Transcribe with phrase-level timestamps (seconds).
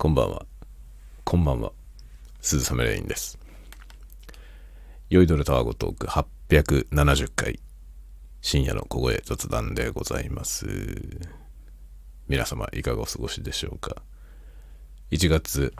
[0.00, 0.46] こんばんは。
[1.24, 1.72] こんばんは。
[2.40, 3.38] 鈴雨レインです。
[5.10, 7.60] 酔いどれタワゴトーク870回。
[8.40, 10.66] 深夜の小声雑談でございます。
[12.28, 13.96] 皆様いかがお過ごしでしょうか。
[15.10, 15.74] 1月、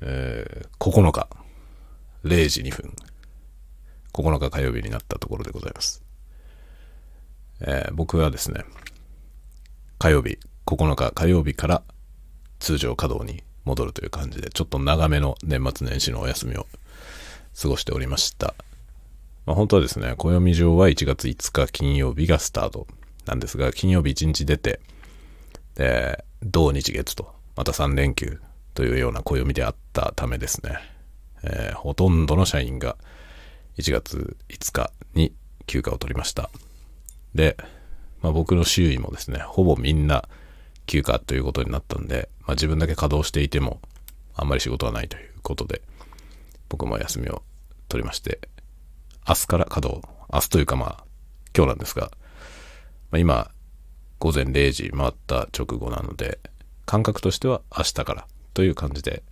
[0.00, 1.28] えー9日、
[2.22, 2.94] 0時2分。
[4.12, 6.04] 9日火曜日になったところでございます。
[7.62, 8.64] えー僕はですね、
[9.98, 11.82] 火曜日、9日火曜日から
[12.60, 16.66] 通常稼働に戻るという感じで、ちょっと長めの年末年始のお休みを
[17.60, 18.54] 過ごしておりました。
[19.46, 22.86] まあ、本当はですね、暦上は1月5日金曜日がスタート
[23.26, 24.80] なんですが、金曜日1日出て、
[25.74, 28.40] で、土日月と、また3連休
[28.74, 30.78] というような暦であったためですね、
[31.42, 32.96] えーほとんどの社員が
[33.78, 35.32] 1月5日に
[35.66, 36.50] 休暇を取りました。
[37.34, 37.56] で、
[38.22, 40.28] まあ、僕の周囲もですね、ほぼみんな
[40.86, 43.80] 休暇ということになったんで、まあ、自分だけ稼働していても、
[44.34, 45.82] あんまり仕事はないということで、
[46.68, 47.44] 僕も休みを
[47.88, 48.40] 取りまして、
[49.28, 51.04] 明日から稼働、明日というかまあ、
[51.56, 52.10] 今日なんですが、
[53.12, 53.52] まあ、今、
[54.18, 56.40] 午前0時回った直後なので、
[56.86, 59.22] 感覚としては明日からという感じで、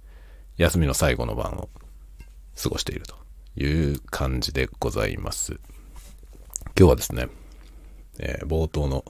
[0.56, 1.68] 休みの最後の晩を
[2.62, 3.16] 過ごしていると
[3.60, 5.58] いう感じでございます。
[6.78, 7.26] 今日はですね、
[8.20, 9.04] えー冒頭の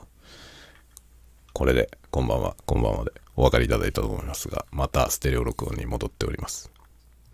[1.53, 6.73] これで、こんばんは、こんばんはでお分かりいただいたと思いますが、またステレオ録音に戻っております。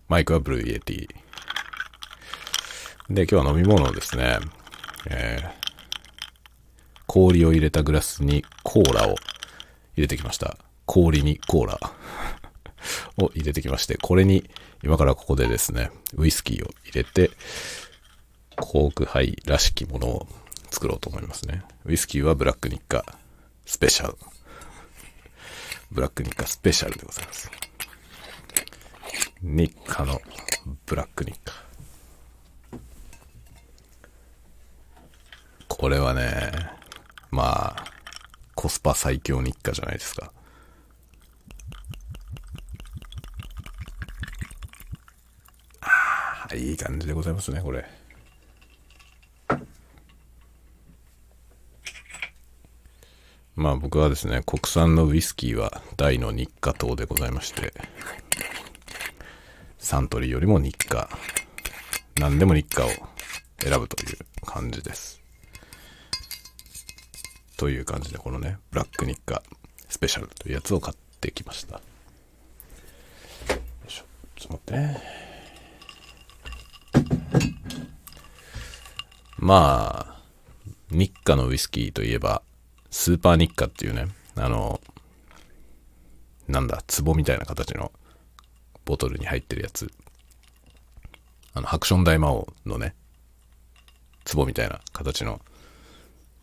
[0.07, 1.09] マイクは Blue Yeti。
[3.09, 4.39] で、今日は飲み物をですね、
[5.09, 5.65] えー
[7.07, 9.11] 氷を入れたグラスにコーラを
[9.95, 10.59] 入れてきました。
[10.85, 11.79] 氷にコーラ
[13.23, 14.51] を入れてきまして、これに
[14.83, 17.31] 今からここでですね、ウイスキーを入れて、
[18.57, 20.29] コークハイらしきものを
[20.71, 21.63] 作ろうと思いますね。
[21.85, 23.05] ウイスキーはブラックニッカ
[23.65, 24.34] スペシャル。
[25.95, 27.49] ブラックニッカスペシャルでございます。
[29.41, 30.21] ニッカの
[30.87, 31.55] ブラックニッカ。
[35.69, 36.51] これはね、
[37.31, 37.85] まあ、
[38.57, 40.33] コスパ最強日課じゃないですか。
[45.81, 47.89] ああ、いい感じでございますね、これ。
[53.57, 57.73] まあ僕はですね、国産のウイスキーは大の日課党でございまして、
[59.79, 61.09] サントリーよりも日課、
[62.17, 62.89] 何でも日課を
[63.61, 65.21] 選ぶという感じです。
[67.57, 69.43] という感じで、このね、ブラック日課
[69.89, 71.75] スペシャルというやつを買ってきました。
[71.77, 71.81] よ
[73.87, 74.05] いしょ、
[74.35, 75.25] ちょっと待って。
[79.37, 80.23] まあ、
[80.91, 82.43] 日課のウイスキーといえば、
[82.97, 84.07] スーパー日課っていうね、
[84.37, 84.81] あの、
[86.47, 87.91] なんだ、壺みたいな形の
[88.85, 89.91] ボトルに入ってるやつ。
[91.55, 92.95] あの、ハクション大魔王のね、
[94.33, 95.41] 壺みたいな形の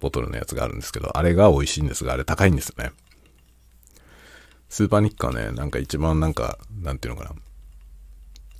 [0.01, 2.91] ボトルのやつがあるんですけど、あれが美味しいんですが、あれ高いんですよね。
[4.67, 7.35] スーパーニッカはね、なんか一番なんか、なんていうのかな、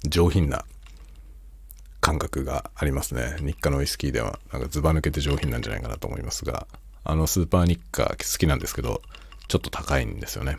[0.05, 0.63] 上品な
[1.99, 3.35] 感覚がありますね。
[3.41, 6.67] 日課のウイスキーでは、なんかズバ抜けて上品なんじゃないかなと思いますが、
[7.03, 9.01] あのスーパーニッカ好きなんですけど、
[9.47, 10.57] ちょっと高いんですよね。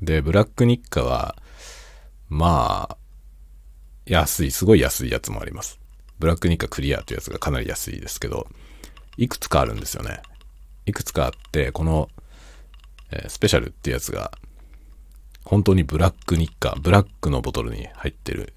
[0.00, 1.36] で、ブラックニッカは、
[2.28, 2.96] まあ、
[4.06, 5.78] 安い、すごい安いやつもあります。
[6.18, 8.48] ブラックニッカクリアというやつがかなり安いですけど、
[9.16, 10.22] いくつかあるんですよね。
[10.86, 12.08] いくつかあって、この、
[13.10, 14.32] えースペシャルってやつが、
[15.44, 18.52] 本当にブラックニッカ、ブラックのボトルに入ってる、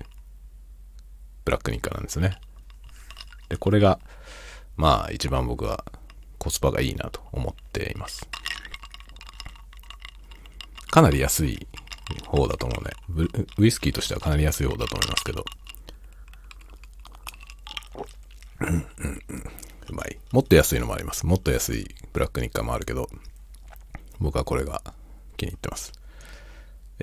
[1.45, 2.39] ブラックニッカなんですね。
[3.49, 3.99] で、これが、
[4.75, 5.85] まあ、一番僕は
[6.41, 8.27] コスパがいいなと思っています。
[10.89, 11.67] かなり安い
[12.25, 13.29] 方だと思うね。
[13.59, 15.45] ウイスキーとしてはかなり安い方だと思いますけど。
[19.87, 20.17] うまい。
[20.31, 21.27] もっと安いのもあります。
[21.27, 23.07] もっと安いブラックニッカーもあるけど、
[24.19, 24.81] 僕はこれが
[25.37, 25.91] 気に入ってます。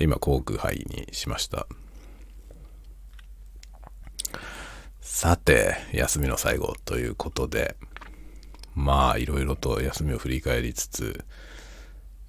[0.01, 1.69] 今、コークハイにしました。
[5.01, 7.77] さて、休みの最後ということで、
[8.79, 11.25] まあ、いろいろと休みを振り返りつつ、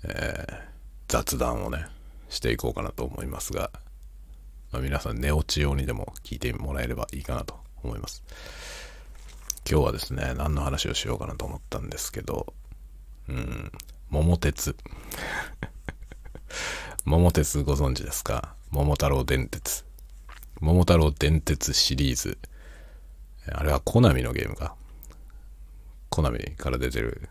[0.04, 0.69] えー
[1.10, 1.88] 雑談をね、
[2.30, 3.72] していこうかなと思いますが、
[4.72, 8.24] まあ、皆さん寝落ち用にでも聞いてもらえればいいかなと思います。
[9.68, 12.54] 今日はですね、何の話をしようかなと思ったんですけど、
[13.28, 13.72] うん、
[14.12, 14.75] 桃鉄。
[17.06, 18.54] 桃鉄ご存知ですか？
[18.69, 19.84] 桃太郎電鉄。
[20.62, 22.38] 桃太郎電鉄シリーズ。
[23.52, 24.75] あれはコナミのゲームか？
[26.09, 27.29] コナミから出てる、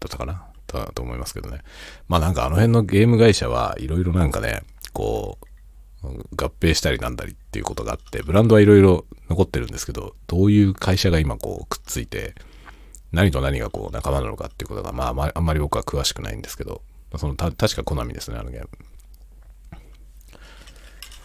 [0.00, 0.46] だったかな？
[0.66, 1.60] だと思いますけどね。
[2.08, 4.62] まあなんかあの辺のゲーム会社はいろいろなんかね、
[4.92, 5.46] こう、
[6.36, 12.34] 合併したりなんだりっていうことがあって、ブランドはいろいろ残ってるんですけど、どういう会社が今こうくっついて、
[13.12, 16.82] 何と何がこう仲間なのかっていうことが、まあ、あんまり僕は詳しくないんですけど、
[17.16, 18.68] そのた確かコナミですね、あのゲーム。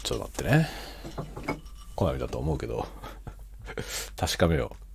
[0.03, 0.69] ちょっと待ってね。
[1.95, 2.87] コナミだと思うけど、
[4.15, 4.88] 確かめよう。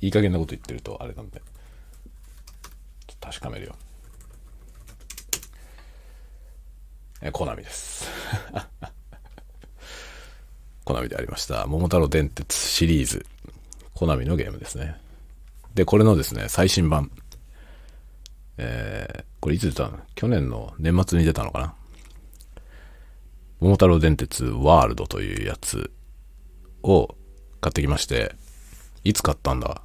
[0.00, 1.42] いい加減なこと言ってるとあれなんで。
[3.20, 3.74] 確かめるよ。
[7.22, 8.08] え、コナミです。
[10.84, 11.66] コナミでありました。
[11.66, 13.26] 桃太郎電鉄シリーズ。
[13.94, 15.00] コナミのゲームですね。
[15.74, 17.10] で、これのですね、最新版。
[18.58, 19.98] えー、これいつ出たの？
[20.14, 21.74] 去年の年末に出たのかな？
[23.60, 25.90] 桃太郎電鉄ワールドというやつ
[26.82, 27.16] を
[27.60, 28.36] 買ってきまして、
[29.02, 29.82] いつ買ったんだ？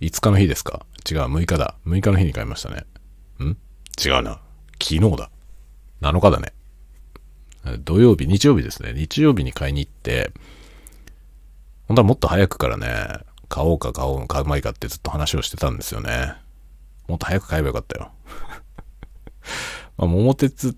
[0.00, 0.86] ?5 日の日ですか？
[1.10, 1.76] 違う、6日だ。
[1.86, 2.84] 6日の日に買いましたね。
[3.40, 3.56] ん？
[4.04, 4.40] 違うな。
[4.82, 5.30] 昨日だ。
[6.00, 6.52] 7日だね。
[7.84, 8.92] 土曜日、日曜日ですね。
[8.92, 10.32] 日曜日に買いに行って、
[11.88, 16.34] 本当はもっと早くからね、買おうか買おう、買うまいかってずっと話をしてたんですよね。
[17.08, 18.10] もっと早く買えばよかったよ。
[19.96, 20.74] まあ、桃鉄っ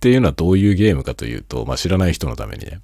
[0.00, 2.80] ていうのはどういうゲームかというと、まあ、知らない人のためにね、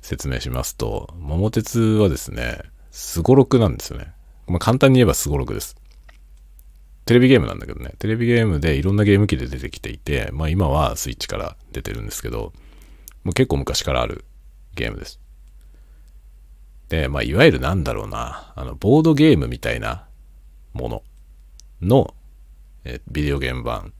[0.00, 4.12] 説明しますと、桃鉄はですね、すごろくなんですよね。
[4.50, 5.76] まあ、簡単に言えばすごろくです。
[7.04, 12.52] テレビゲームなんだけどね、テレビゲームでいろんなゲーム機で出てきていて、まあ今はスイッチから出てるんですけど、
[13.24, 14.24] もう結構昔からある
[14.74, 15.20] ゲームです。
[16.88, 20.06] で、まあいわゆるなんだろうな、あの、ボードゲームみたいな
[20.72, 21.02] もの
[21.80, 22.14] の、
[22.84, 23.92] えビデオゲーム版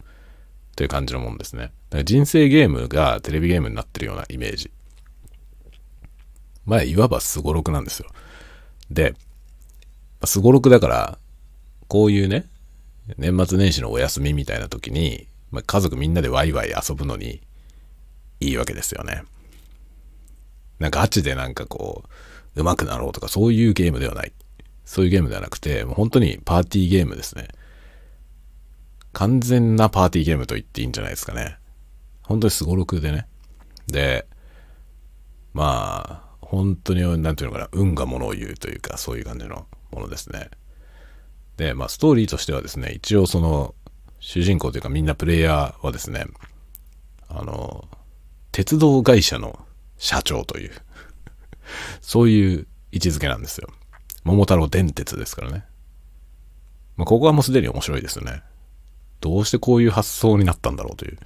[0.75, 1.62] という感じのもんですね。
[1.62, 4.70] だから人生ゲームがテレビゲームになってるようなイメージ。
[6.64, 8.08] まあいわばすごろくなんですよ。
[8.91, 9.14] で、
[10.27, 11.19] すごろくだから、
[11.89, 12.47] こういうね、
[13.17, 17.41] 年末年始のお休みみたいな時に、まあ、家族みんなでワイワイ遊ぶのに
[18.41, 19.25] いいわけですよね。
[20.79, 22.05] なんかガチでなんかこ
[22.55, 24.33] う、上手くなろうとかそういうゲームではない。
[24.85, 27.49] そういうゲームではなくて、もう本当にパーティーゲームですね。
[29.13, 31.57] 完全なパーティーゲームと言っていいんじゃないですかね。
[32.23, 33.27] 本当にすごろくでね。
[33.87, 34.27] で、
[35.53, 40.51] まあ、本当に、なんていうのかな、運がものを言うというか、そういう感じのものですね。
[41.57, 43.75] で、まあ、ストーリーとしてはですね、一応その、
[44.19, 46.27] 主人公というかみんなプレイヤーはですね、
[47.29, 47.89] あの、
[48.53, 49.59] 鉄道会社の
[49.97, 50.73] 社長という
[52.01, 53.69] そういう位置づけなんですよ。
[54.25, 55.65] 桃太郎電鉄ですからね。
[56.97, 58.43] まあ、ここはもうすでに面白いですよね。
[59.21, 61.19] どうしてこういう発想になったんだろうという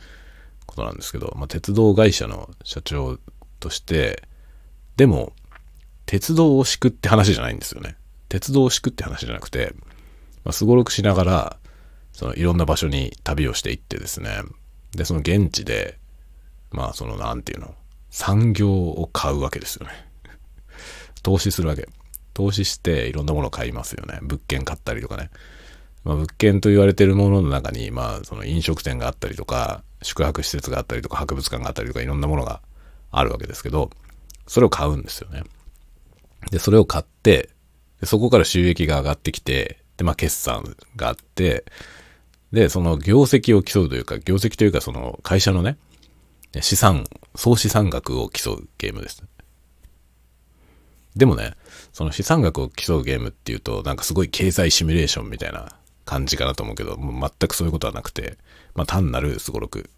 [0.66, 3.18] ことなんですけど、まあ、鉄道会社の社長
[3.60, 4.22] として、
[4.96, 5.32] でも、
[6.06, 7.96] 鉄道を敷くって話じゃないんですよね。
[8.34, 9.74] 鉄道を敷くって話じゃなくて、
[10.42, 11.56] まあ、すごろくしながら、
[12.12, 14.40] そのいろんな場所に旅をしていってですね、
[14.90, 16.00] で、その現地で、
[16.72, 17.76] まあそのなんていうの、
[18.10, 19.92] 産業を買うわけですよね。
[21.22, 21.88] 投資するわけ。
[22.32, 24.18] 投資していろんなものを買いますよね。
[24.22, 25.30] 物件買ったりとかね。
[26.02, 32.62] まあ、物件と言われてるものの中に、まあその飲食店があったりとか、宿泊施設があったりとか、博物館があったりとか、いろんなものが
[33.12, 33.90] あるわけですけど、
[34.48, 35.44] それを買うんですよね。
[36.50, 37.53] で、それを買って、
[38.06, 41.64] そこから収益が上がってきて、で、まあ、決算があって、
[42.52, 45.76] で、その業績を競うというか、業績というか、その会社のね、
[46.60, 47.04] 資産、
[47.34, 49.24] 総資産額を競うゲームです。
[51.16, 51.54] でもね、
[51.92, 58.36] その資産額を競うゲームっていうと、なんかすごい経済シミュレーションみたいな感じかなと思うけど、もう全くそういうことはなくて、
[58.74, 59.90] まあ単なるすごろく。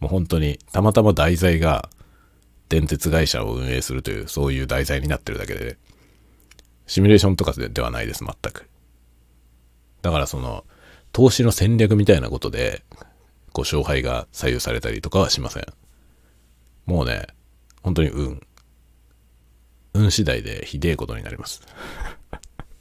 [0.00, 1.88] もう本当に、たまたま題材が
[2.68, 5.78] 電鉄会社を運営するという、そういう題材になってるだけで、ね
[6.90, 8.68] シミュレーションとかではないです、全く。
[10.02, 10.64] だからその、
[11.12, 12.82] 投資の戦略みたいなことで、
[13.52, 15.66] こう勝敗が左右されたりとかはしません。
[16.86, 17.28] もうね、
[17.84, 18.44] 本当に運。
[19.94, 21.62] 運次第でひでえことになります。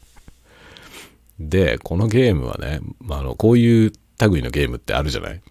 [1.39, 5.41] で、このゲームはね、まあ、あの、こういう類のゲームってあるじゃない？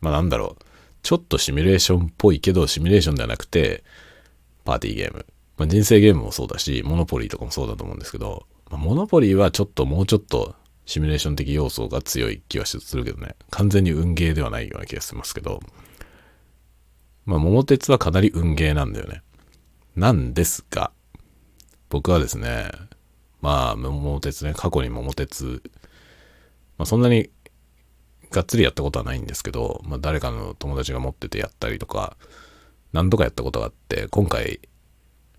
[0.00, 0.64] まあなんだろう。
[1.04, 3.84] ちょっとシミュレーションっぽいけど、シミュレーションではなくて、
[4.64, 5.24] パーティーゲーム。
[5.60, 10.54] まあ、人生ゲームもそうだし、モノポリーとかもそうだと思うんですけど、まあ、モノポリーはちょっともうちょっと
[10.86, 13.34] シミュレーション的要素が強い気はするけどね。
[13.50, 15.60] 完全に運ゲーではないような気がしますけど。
[17.26, 19.20] まあ、桃鉄はかなり運ゲーなんだよね。
[19.96, 20.92] なんですが、
[21.90, 22.70] 僕はですね、
[23.42, 25.62] まあ、桃鉄ね、過去に桃鉄、
[26.78, 27.28] まあ、そんなに
[28.30, 32.16] がっつりやったことはないんですけど、まあ、誰かの友達が持っててやったりとか、
[32.94, 34.60] 何度かやったことがあって、今回、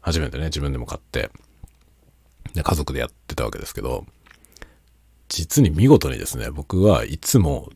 [0.02, 1.32] 初めてね、自分でも買って、
[2.54, 4.06] で、家族でやってたわけですけど、
[5.30, 7.70] 実に見事にですね、僕はいつも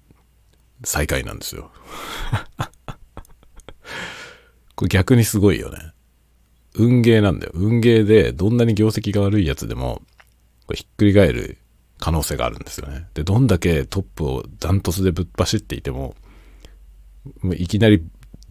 [0.83, 1.71] 最下位なんですよ。
[4.75, 5.93] これ逆にすごいよね。
[6.73, 7.53] 運ゲーなんだよ。
[7.55, 10.01] 運ゲーでどんなに業績が悪いやつでも、
[10.67, 11.57] これひっくり返る
[11.99, 13.07] 可能性があるんですよね。
[13.13, 16.15] で、どんだけトップをダントツでぶっ走っていても、
[17.41, 18.03] もういきなり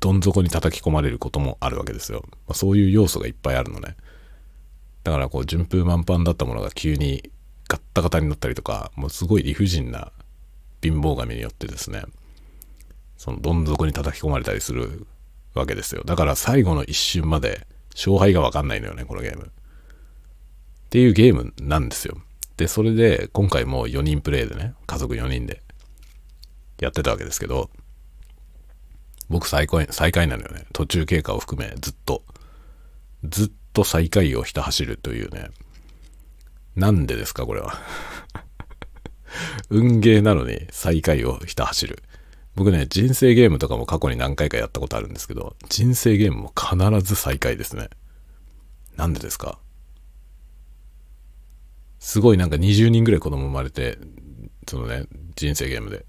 [0.04, 2.25] どん底に叩き込まれることもあるわけですよ。
[2.30, 3.96] まあ、そういう要素がいっぱいあるのね。
[5.02, 7.30] だからこう順風満帆だったものが急に
[7.68, 10.12] ガッタガタになったりとか、もうすごい理不尽な
[10.82, 12.02] 貧乏神によってですね、
[13.16, 15.06] そのどん底に叩き込まれたりする
[15.54, 16.02] わけですよ。
[16.04, 19.44] だから最後の一瞬まで勝敗がわかんないのよね、このゲーム。
[19.46, 19.49] っ
[20.90, 22.18] ていうゲームなんですよ。
[22.58, 25.62] で、それで今回も4人プレイでね、家族4人で
[26.78, 27.70] やってたわけですけど、
[29.28, 30.66] 僕最下位、最下位なのよね。
[30.73, 32.23] 途中経過を含めずっと。
[33.25, 35.49] ずっと最下位をひた走るというね。
[36.76, 37.81] なんでですか、これは。
[39.71, 42.02] 運ゲーなのに最下位をひた走る。
[42.54, 47.88] 僕ね、人生ゲームとかも過去に何回かやったことあるんですけど、人生ゲームも必ず最下位ですね。
[48.97, 49.59] なんでですか
[51.99, 53.99] すごいなんか20人ぐらい子供生まれて、
[54.69, 56.04] そのね、人生ゲームで。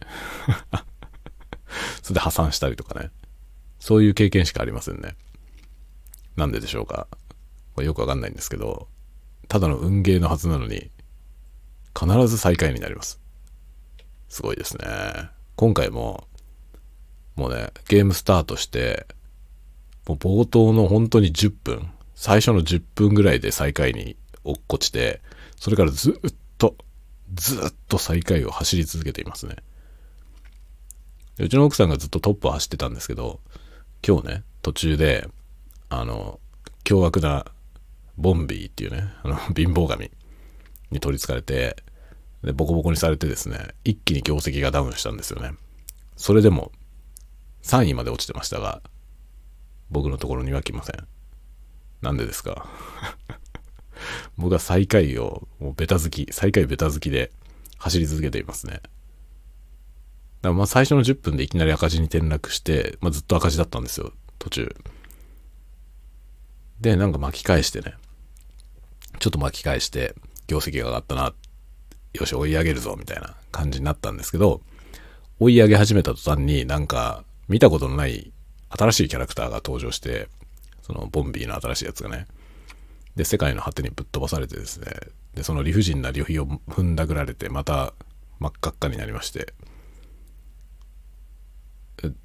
[2.02, 3.12] それで破産したりとかね。
[3.80, 5.16] そういう経験しかありませんね。
[6.36, 7.08] なんででしょうか。
[7.74, 8.88] これよくわかんないんですけど、
[9.48, 10.90] ただの運ゲーのはずなのに、
[11.98, 13.20] 必ず最下位になります。
[14.30, 14.86] すごいですね。
[15.56, 16.28] 今回も、
[17.36, 19.08] もうね、ゲームスタートして、
[20.08, 25.22] もう冒頭の本当に10分、最初の10分ぐらいで最下位に落っこちて、
[25.58, 26.76] それからずっと、
[27.34, 29.58] ずっと最下位を走り続けていますね。
[31.40, 33.42] うちの奥さんがずっとトップを走ってたんですけど、
[34.08, 35.28] 今日ね、途中で、
[35.90, 36.40] あの、
[36.84, 37.46] 凶悪な
[38.18, 40.12] ボンビーっていうね、あの、 貧乏神
[40.92, 41.76] に取り憑かれて、
[42.44, 45.54] で、ボコボコにされてですね、一気に業績がダウンしたんですよね。
[46.16, 46.72] それでも、
[47.64, 48.82] 3位まで落ちてましたが、
[49.90, 51.08] 僕のところには来ません。
[52.02, 52.68] なんでですか？
[54.38, 57.32] 僕は最下位を、もうベタ好き、最下位ベタ好きで
[57.78, 58.82] 走り続けていますね。
[60.46, 64.76] だからまあ最初の10分でいきなり赤字に転落して、まあずっと赤字だったんですよ、途中。
[66.80, 67.96] で、なんか巻き返してね、
[69.18, 70.14] ちょっと巻き返して、
[70.46, 71.34] 業績が上がったな、
[72.14, 74.62] よし、追い上げるぞ、みたいな感じになったんですけど、
[75.40, 78.32] 追い上げ始めた途端になんか、見たことのない
[78.70, 80.30] 新しいキャラクターが登場して、
[80.84, 82.28] そのボンビーの新しいやつがね、
[83.16, 84.92] で、世界の果てにぶっ飛ばされてですね、
[85.34, 87.96] で、その理不尽な旅費を踏んだくられて、また
[88.38, 89.56] 真っ赤っかになりまして、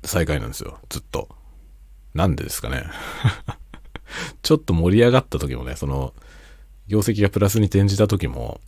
[0.05, 1.29] 最下位なんですよ、ずっと。
[2.15, 2.85] なんでですかね。
[4.43, 6.15] ちょっと盛り上がった時もね、その、
[6.89, 8.61] 業績がプラスに転じた時も、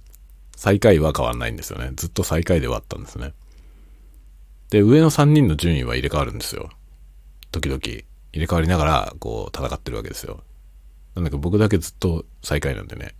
[0.56, 1.90] 最下位は変わんないんですよね。
[1.96, 3.34] ずっと最下位ではあったんですね。
[4.70, 6.70] で、上の3人の順位は入れ替わるんですよ。
[7.50, 7.80] 時々。
[7.80, 10.42] 入れ替わりながら、こう、戦ってるわけですよ。
[11.14, 13.14] なんだか僕だけずっと最下位なんでね。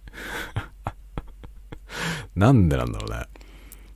[2.35, 3.27] なんでなんだろうね。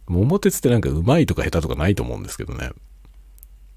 [0.07, 2.71] 桃鉄ってなんか上手いとか下手とかないと思うんですけどね。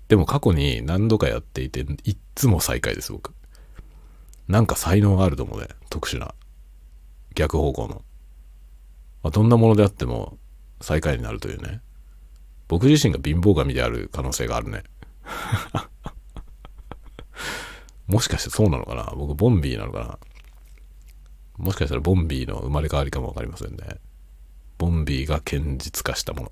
[0.09, 3.33] でも過去に何度かやっていて、いっつも最下位です、僕。
[4.47, 5.67] なんか才能があると思うね。
[5.89, 6.33] 特殊な。
[7.35, 8.01] 逆方向の。
[9.21, 10.39] まあ、どんなものであっても
[10.81, 11.81] 最下位になるというね。
[12.67, 14.83] 僕自身が貧乏神である可能性があるね。
[18.07, 19.13] もしかしてそうなのかな？
[19.15, 20.17] 僕、ボンビーなのか
[21.59, 21.63] な？
[21.63, 23.99] もしかしたらボンビーの生まれ変わりかもわかりませんね。
[24.79, 26.51] ボンビーが堅実化したもの。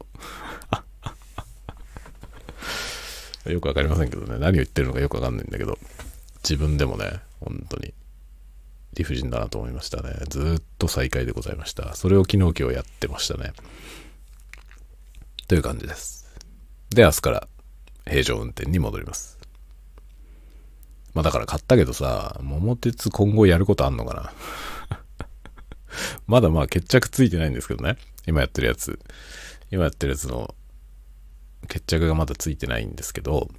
[3.50, 4.40] よくわかりませんけどね。
[4.40, 5.78] 何を言ってるのかよくわかんないんだけど、
[6.44, 7.94] 自分でもね、本当に
[8.94, 10.14] 理不尽だなと思いましたね。
[10.30, 11.96] ずっと再開でございました。
[11.96, 13.54] それを昨日今日やってましたね。
[15.48, 16.28] という感じです。
[16.90, 17.48] で、明日から
[18.06, 19.38] 平常運転に戻ります。
[21.14, 24.34] まあだから買ったけどさ、桃鉄今後やることあんのかな
[26.28, 27.98] まだまあ決着ついてないんですけどね。
[28.26, 29.00] 今やってるやつ。
[29.72, 30.54] 今やってるやつの
[31.68, 33.50] 決着がまだついてないんですけど、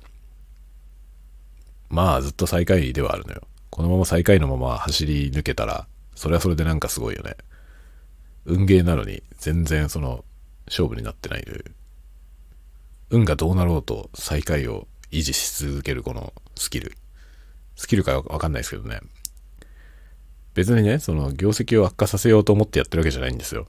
[1.88, 3.42] まあずっと最下位ではあるのよ。
[3.70, 7.36] このまま最下位のまま走り抜けたら、それはそれでなんかすごいよね。
[8.44, 10.24] 運ゲーなのに全然その
[10.66, 11.64] 勝負になってないという。
[13.10, 16.92] 運がどうなろうと最下位を維持し続けるこのスキル。
[17.76, 19.00] スキルかわかんないですけどね。
[20.54, 23.68] 別にね、その業績を悪化させようと思ってやってるわけじゃないんですよ。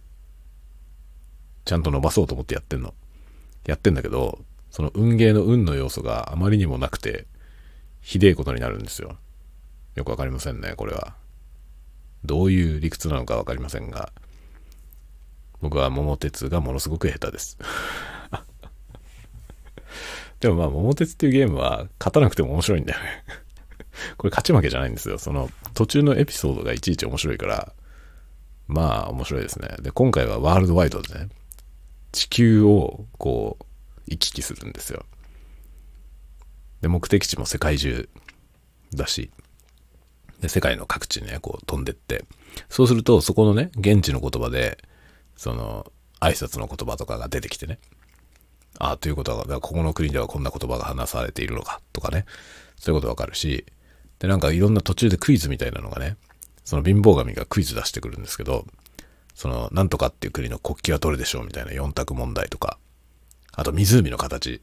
[1.66, 2.96] ちゃんと伸ばそうと思ってやってんの。
[3.70, 7.26] やってんだけど、その運ゲーの運の要素があまりにもなくて、
[8.02, 9.18] ひでえことになるんですよ。
[9.96, 11.16] よくわかりませんね、これは。
[12.24, 14.12] どういう理屈なのかわかりませんが、
[15.62, 17.58] 僕は桃鉄がものすごく下手です。
[20.40, 23.26] でもまあ、桃鉄っていうゲームは勝たなくても面白いんだよね
[24.18, 25.18] これ勝ち負けじゃないんですよ。
[25.18, 27.74] その途中のエピソードがいちいち面白いから、
[28.68, 29.76] まあ面白いですね。
[29.82, 31.30] で、今回はワールドワイドでね、
[32.12, 33.66] 地球をこう
[34.08, 35.06] 行き来するんですよ。
[36.82, 38.10] で、目的地も世界中
[38.94, 39.32] だし、
[40.42, 42.26] で、世界の各地にね、こう飛んでって、
[42.70, 44.78] そうするとそこのね、現地の言葉で、
[45.36, 47.80] その、挨拶の言葉とかが出てきてね、
[48.78, 52.26] ああ、ということは、ここの国ではこんな言葉が話されているのかとかね、
[52.78, 53.66] そういうことわかるし、
[54.20, 56.18] で、なんかいろんな途中でクイズみたいなのがね、
[56.64, 58.66] その貧乏神がクイズ出してくるんですけど、
[59.40, 62.78] その、なんとかっていう国の国旗はどれでしょうみたいな4択問題とか、
[63.54, 64.62] あと湖の形、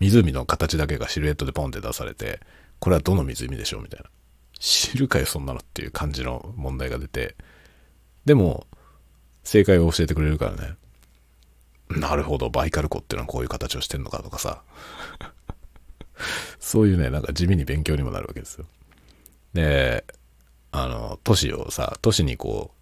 [0.00, 2.40] 湖の形だけがシルエットでポンって出されて、
[2.78, 4.08] これはどの湖でしょうみたいな。
[4.58, 7.36] 知るかよ、そんなのっていう感じの問題が出て、
[8.24, 8.66] でも、
[9.44, 10.76] 正解を教えてくれるからね。
[11.90, 14.62] なるほど、バイカル湖っていうのはこういう形をしてんのかとかさ。
[16.58, 18.64] そういうね、なんか地味に勉強にもなるわけですよ。
[19.52, 20.06] で、
[20.72, 22.75] あの、都市をさ、都市にこう、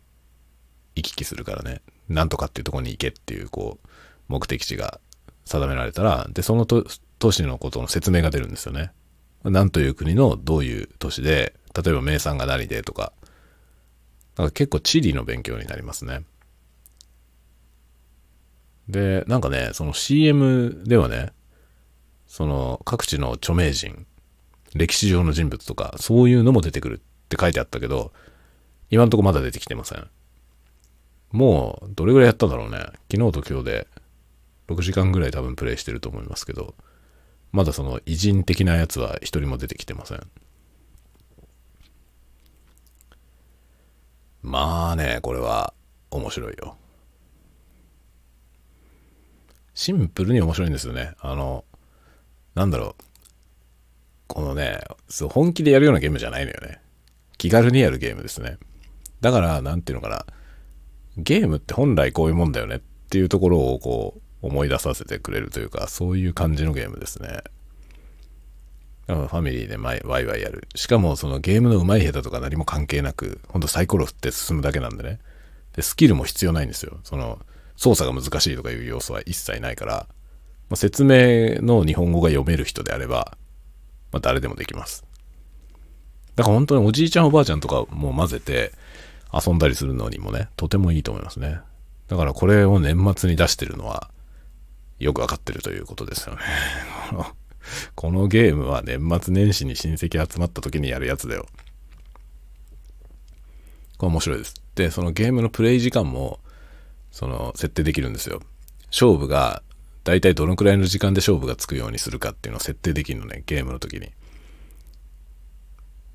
[0.95, 3.89] 行き来するからね、なんとかっていうとこに行けっていう、こう、
[4.29, 5.01] 目的地が
[5.45, 8.93] 定められたら、で、その都市のことの説明が出るんですよね。
[9.45, 13.13] なんという国のどういう都市で、例えば名産が何でとか、
[14.37, 16.25] なんか結構地理の勉強になりますね。
[18.89, 21.33] で、なんかね、その CM ではね、
[22.27, 24.07] その各地の著名人、
[24.75, 28.13] 歴史上の人物とか、そういうのも出てくるって書いてあったけど、
[28.91, 30.09] 今んとこまだ出てきてません。
[31.35, 32.79] もう、どれぐらいやったんだろうね。
[33.11, 33.89] 昨日と今日で
[34.69, 36.77] 6時間ぐらい多分プレイしてると思いますけど、
[37.51, 40.21] まだその偉人的なやつは一人も出てきてません。
[44.43, 45.75] まあね、これは
[46.13, 46.77] 面白いよ。
[49.75, 51.15] シンプルに面白いんですよね。
[51.19, 51.65] あの、
[52.55, 53.05] なんだろう。
[54.29, 56.81] このね、そう本気でやるようなゲームじゃないのよね。
[57.39, 58.57] 気軽にやるゲームですね。
[59.21, 60.25] だから、なんていうのかな。
[61.17, 67.43] ゲームって本来こういうもんだよねっていうところをこう、思い出させてくれるというか、そういう感じのゲームですね。
[69.07, 70.67] ファミリーでワイワイやる。
[70.75, 75.19] しかもそのゲームの上手い下手とか何も関係なく、ほんとサイコロ振って進むだけなんでね。
[75.75, 76.99] で、スキルも必要ないんですよ。
[77.05, 77.39] その、
[77.77, 80.07] 操作が難しいとかいう要素は一切ないから、
[80.71, 83.37] まあ、説明の日本語が読める人であれば、
[84.13, 85.05] まあ、誰でもできます。
[86.37, 88.73] だから本当におじいちゃんおばあちゃんとかも混ぜて
[89.35, 91.61] 遊んだりするのにもね、とてもいいと思いますね。
[92.09, 94.11] だからこれを年末に出してるのは、
[94.99, 96.41] よくわかってるということですよね。
[97.95, 101.47] このゲームは年末年始に親戚集まった時にやるやつだよ。
[103.97, 104.55] これ面白いです。
[104.75, 106.41] で、そのゲームのプレイ時間も、
[107.11, 108.43] その、設定できるんですよ。
[108.89, 109.63] 勝負が、
[110.03, 114.13] 大体どのくらいの時間で勝負がつくようにするかっていうのを設定できるのね、ゲームの時に。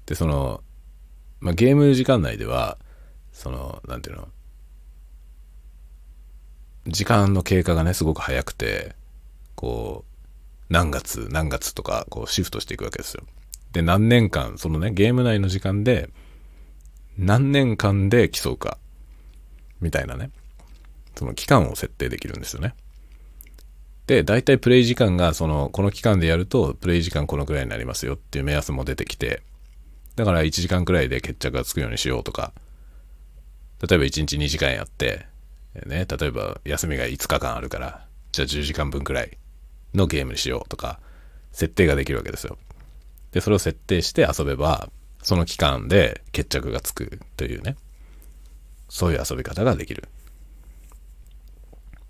[0.05, 0.61] で、その、
[1.39, 2.77] まあ、ゲーム時間内では、
[3.39, 4.27] その、なんていうの、
[6.87, 8.95] 時間の経過がね、すごく早くて、
[9.55, 13.23] こう、何月何月とか、こう、シフトしていくわけですよ。
[13.71, 16.09] で、何年間、そのね、ゲーム内の時間で、
[17.17, 18.77] 何年間で競うか、
[19.79, 20.31] みたいなね。
[21.15, 22.75] その期間を設定できるんですよね。
[24.07, 29.43] で、大体プレイ時間が、その、この期間でやると、プレイ時間このくらいになりますよっていう目安も出てきて、
[30.17, 32.51] だから1時間くらいで決着がつくようにしようとか、
[33.87, 35.25] 例えば1日2時間やって、
[35.85, 39.37] ね、例えば休みが5日間あるから、じゃあ10時間分くらい
[39.93, 40.99] のゲームにしようとか、
[41.51, 42.57] 設定ができるわけですよ。
[43.31, 44.89] で、それを設定して遊べば、
[45.21, 47.75] その期間で決着がつくというね、
[48.89, 50.07] そういう遊び方ができる。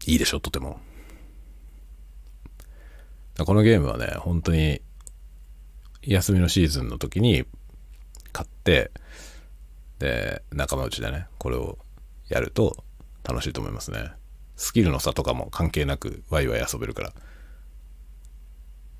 [0.05, 0.79] いいでしょ、とても。
[3.37, 4.81] このゲームはね、本当に
[6.01, 7.45] 休みのシーズンの時に
[8.31, 8.91] 買って、
[9.99, 11.77] で、仲間内でね、これを
[12.29, 12.83] やると
[13.23, 14.11] 楽しいと思いますね。
[14.55, 17.13] スキルの差とかも関係なくワイワイ遊べるから。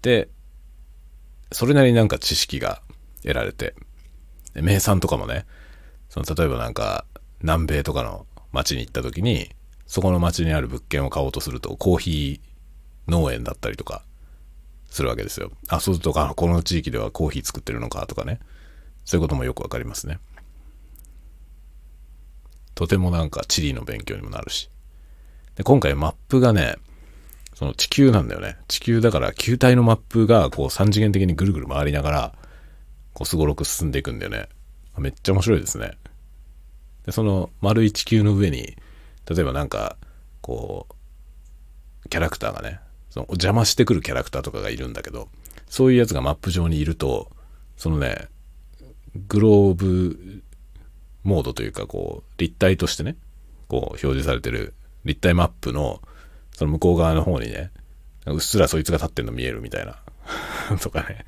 [0.02, 0.30] で、
[1.52, 2.82] それなりになんか知識が
[3.24, 3.76] 得られて、
[4.54, 5.46] 名産とかもね、
[6.10, 7.06] その例えばなんか
[7.42, 9.50] 南米とかの町に行った時に、
[9.88, 14.04] そこの町にある物件を買おうとするとコーヒー農園だったりとか
[14.90, 15.52] するわけですよ。
[15.68, 18.40] あ、そうすると、この地域ではコーヒー作ってるのかとかね。
[19.06, 20.20] そういうこともよくわかりますね。
[22.80, 24.70] とてもなんか地理の勉強にもなるし。
[25.58, 26.78] で今回マップがね、
[27.54, 28.56] その地球なんだよね。
[28.70, 32.34] 地球だから球体のマップがこう3次元的にぐるぐる回りながら、
[33.14, 34.48] こうすごろく進んでいくんだよね。
[34.98, 35.98] めっちゃ面白いですね。
[37.06, 38.78] で、その丸い地球の上に、
[39.30, 39.98] 例えばなんか、
[40.40, 45.28] こう、キャラクターがね、その邪魔してくるキャラクターとかがいるんだけど、
[45.68, 47.30] そういうやつがマップ上にいると、
[47.76, 48.30] そのね、
[49.28, 50.44] グローブ
[51.24, 53.16] モードというか、こう、立体としてね、
[53.68, 54.74] こう、表示されてる
[55.06, 56.02] 立体マップの、
[56.52, 57.72] その向こう側の方にね、
[58.26, 59.98] うっすらそいつが立ってんの見えるみたいな
[60.82, 61.26] とかね。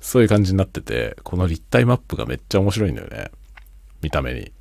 [0.00, 3.30] そういう感じになってて、この立体マップがめっちゃ面白いんだよね。
[4.02, 4.52] 見た目に。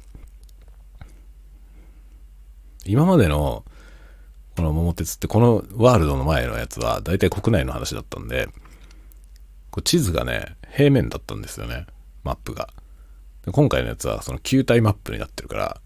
[2.86, 3.66] 今までの、
[4.56, 8.48] この桃鉄ってこのワールドの前のやつは大体国内の話だったんで、
[9.72, 11.86] こう地図がね、平面だったんですよね。
[12.24, 12.70] マップが。
[13.45, 15.82] 今回のやつはその球体マップになってるから、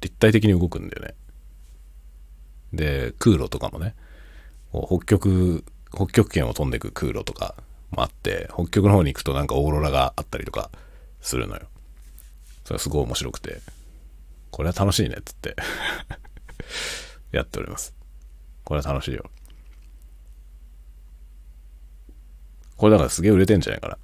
[0.00, 1.14] 立体的に動くんだよね。
[2.72, 3.94] で、空路とかもね、
[4.72, 7.54] 北極、北極圏を飛んでいく空路とか
[7.90, 10.70] もあって、北極の方に行くとなんかオーロラがあったりとか
[11.20, 11.62] するのよ。
[12.64, 13.60] それはすごい面白くて、
[14.50, 15.56] これは楽しいねっつって
[17.32, 17.94] やっております。
[18.64, 19.28] これは楽しいよ。
[22.76, 23.98] これだからすげえ売れてんじゃないかな。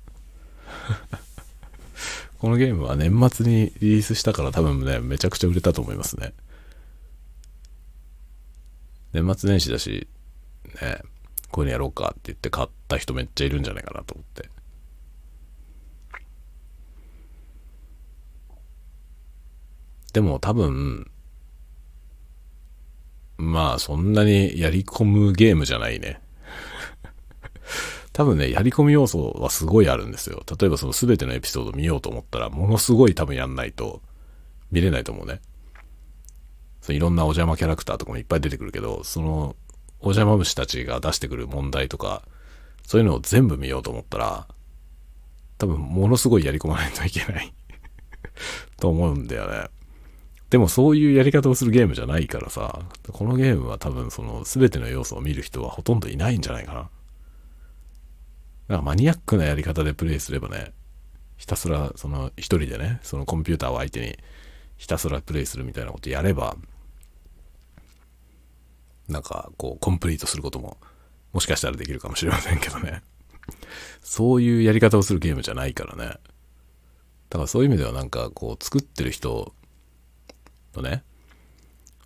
[2.38, 6.35] このゲームは年末にリリースしたから多分ね、めちゃくちゃ売れたと思いますね。
[9.12, 10.07] 年末年始だし、
[10.83, 11.01] ね、
[11.51, 14.51] こういうのやろうかって言って買った人めっちゃいるんじゃないかなと思って。
[20.12, 21.11] でも多分、
[23.38, 26.20] まあそんなにやり込むゲームじゃないね。
[28.16, 30.42] 多分ね、やり込み要素はすごいあるんですよ。
[30.59, 34.00] 例えばその全てのエピソード見ようと思ったら、ものすごい多分やんないと
[34.70, 35.42] 見れないと思うね。
[36.81, 39.55] そいろんなお邪魔キャラクターとかもいっぱい出てくるけど、その
[40.00, 42.22] お邪魔虫たちが出してくる問題とか、
[42.87, 44.48] そういうのを全部見ようと思ったら、
[45.59, 47.52] 多分ものすごいやり込まないといけない
[48.81, 49.68] と思うんだよね。
[50.48, 52.81] でもそういうやり方をするゲームじゃないからさ、
[53.12, 56.88] このゲームは多分その全ての要素を見る人はほとんどいないんじゃないかな。
[58.68, 60.72] なんかマニアックなやり方でプレイすればね、
[61.37, 64.18] ひたすらその一人でね、そのコンピューターを相手に
[64.76, 66.57] ひたすらプレイするみたいなことやれば、
[69.09, 70.79] なんかこうコンプリートすることも
[71.33, 73.02] もしかしたらできるかもしれませんけどね。
[74.02, 76.05] そういうやり方をするゲームじゃないからね。
[77.29, 79.55] だからそういう意味ではなんかこう作ってる人
[80.74, 81.05] のね、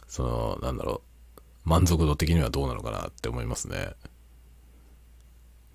[0.06, 1.02] そのなんだろ
[1.38, 3.92] う、満足度的にはどうなのかなって思いますね。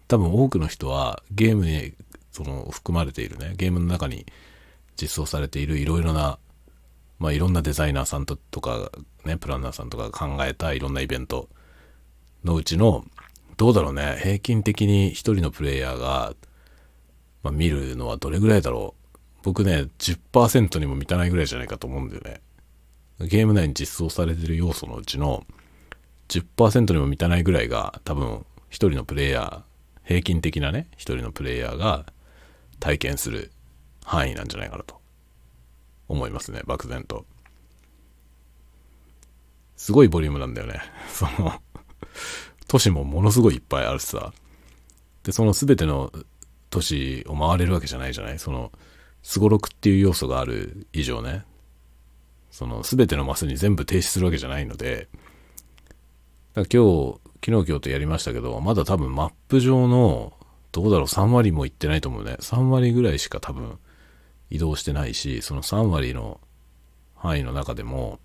[0.07, 1.93] 多分多くの人はゲームに
[2.31, 4.25] その含まれているね、ゲームの中に
[5.01, 6.37] 実装されているいろいろな、
[7.19, 8.91] まあいろんなデザイナーさんとか
[9.25, 11.49] ね、プランナーさんとか考えたいろんなイベント
[12.43, 13.05] のうちの、
[13.57, 16.33] どうだろうね、平均的に一人のプレイヤーが、
[17.41, 19.19] まあ、見るのはどれぐらいだろう。
[19.43, 22.41] 僕ね、10%にも満たないぐらいじゃないかと思うんだよね。
[23.19, 25.45] ゲーム内に実装されてる要素のうちの
[26.27, 29.74] 10%にも満たないぐらいが多分一人のプレイヤー
[30.05, 32.05] 平均的なね、一人のプレイヤーが
[32.79, 33.51] 体験する
[34.03, 35.01] 範囲なんじゃないかなと
[36.07, 37.25] 思いますね、漠然と。
[39.75, 40.79] すごいボリュームなんだよね。
[41.11, 41.61] その
[42.67, 44.33] 都市もものすごいいっぱいあるしさ。
[45.23, 46.11] で、その全ての
[46.69, 48.39] 都市を回れるわけじゃないじゃない？
[48.39, 48.71] その、
[49.23, 51.45] すごろくっていう要素がある以上ね。
[52.51, 55.09] その全てのマスに全部停止するわけじゃないので、
[56.53, 60.33] だ今日昨日今日とやりましたけど、まだ多分マップ上の、
[60.71, 62.37] どうだろう、3割もいってないと思うね。
[62.39, 63.77] 3割ぐらいしか多分
[64.49, 66.39] 移動してないし、その3割の
[67.13, 68.19] 範囲の中でも、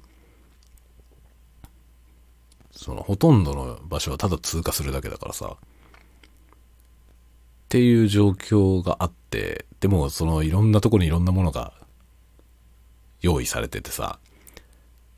[2.71, 5.59] そのほとんどの場所はただ通過するだけだからさ、っ
[7.69, 11.75] ていう状況があって、でもそのいろんなとこにいろんなものが
[13.21, 14.19] 用意されててさ、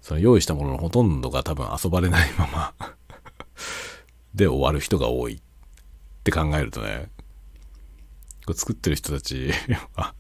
[0.00, 2.48] その用意したもののほとんどが多分遊ばれないま
[2.80, 2.91] ま。
[4.34, 5.38] で終わる人が多いっ
[6.24, 7.08] て考えるとね、
[8.46, 9.50] これ作ってる人たち
[9.94, 10.14] は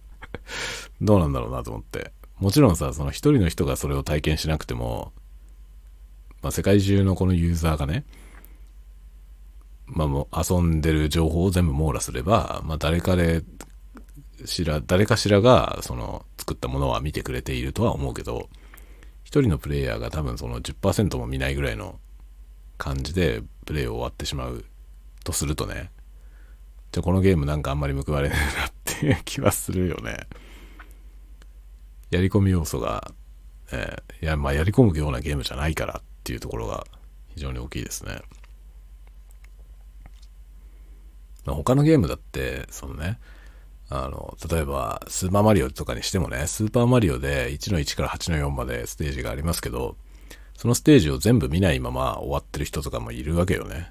[1.00, 2.12] どうなんだろうなと思って。
[2.38, 5.12] もちろんさ、その一人の人がそれを体験しなくても、
[6.42, 8.04] まあ、世界中のこのユーザーがね、
[9.86, 13.44] まあもう遊んでる情報を全部網羅すれば、まあ誰かで
[14.44, 18.48] しら、誰かしらがその作ったものは見てくれているとは思うけど、
[19.22, 22.00] 一人のプレイヤーが多分その10%も見ないぐらいの
[22.82, 24.64] 感じでプレイを終わってしまう
[25.22, 25.92] とするとね、
[26.90, 30.26] じゃこのゲームなんかあんまり報われないなっていう気はするよね。
[32.10, 33.12] やり込み要素が、
[33.70, 36.84] えー、いや、まあやり込むようなゲームじゃないからっていうところが
[37.28, 38.20] 非常に大きいですね。
[41.44, 43.20] まあ、他のゲームだって、そのね、
[43.90, 49.96] あの、例えば、スーパーマリオとかにしてもね、スーパーマリオで1の1から8の4までステージがありますけど、
[50.62, 53.90] そのステージを全部見ないまま終わってる人とかもいるわけよね。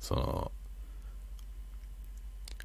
[0.00, 0.52] その、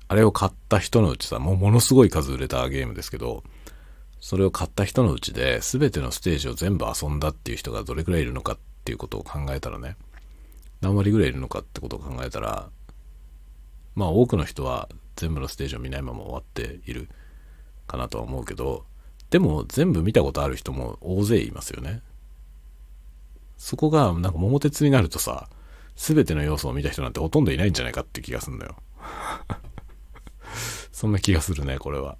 [0.09, 3.45] あれを買った人のうちさ、もうものすごい数売れたゲームですけど、
[4.19, 9.95] それを買った人のうちで全てのステージを全部遊んだっていう人がどれくらいいるのかっていうことを考えたらね、
[10.81, 12.67] 何割ぐらいいるのかってことを考えたら、
[13.95, 17.07] まあ多くの人は全部のステージを見ないまま終わっている
[17.87, 18.83] かなとは思うけど、
[19.31, 22.01] でも全部見たことある人も大勢いますよね。
[23.57, 25.49] そこがなんか桃鉄になるとさ、
[25.95, 28.75] 全ての要素を見た人なんてほとんどいないんじゃないかって気がするのよ。
[30.91, 32.17] そんな気がするね、これは。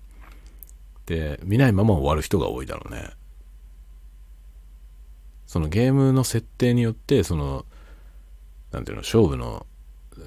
[1.05, 3.09] で、見ないまま終わる人が多いだろうね。
[5.47, 7.65] そのゲームの設定によって、その、
[8.71, 9.65] なんていうの、勝負の、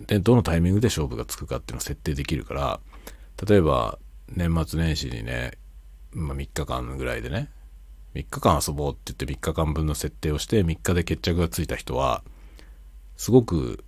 [0.06, 2.80] で、どのタイミングで勝負がつくかっていうのを設定できるから、
[3.48, 5.52] 例えば、年末年始にね、
[6.14, 7.50] まあ、3日間ぐらいでね、
[8.14, 12.22] 3日間遊ぼうって言って3日間分の設定をして3日で決着がついた人は、
[13.16, 13.84] すごく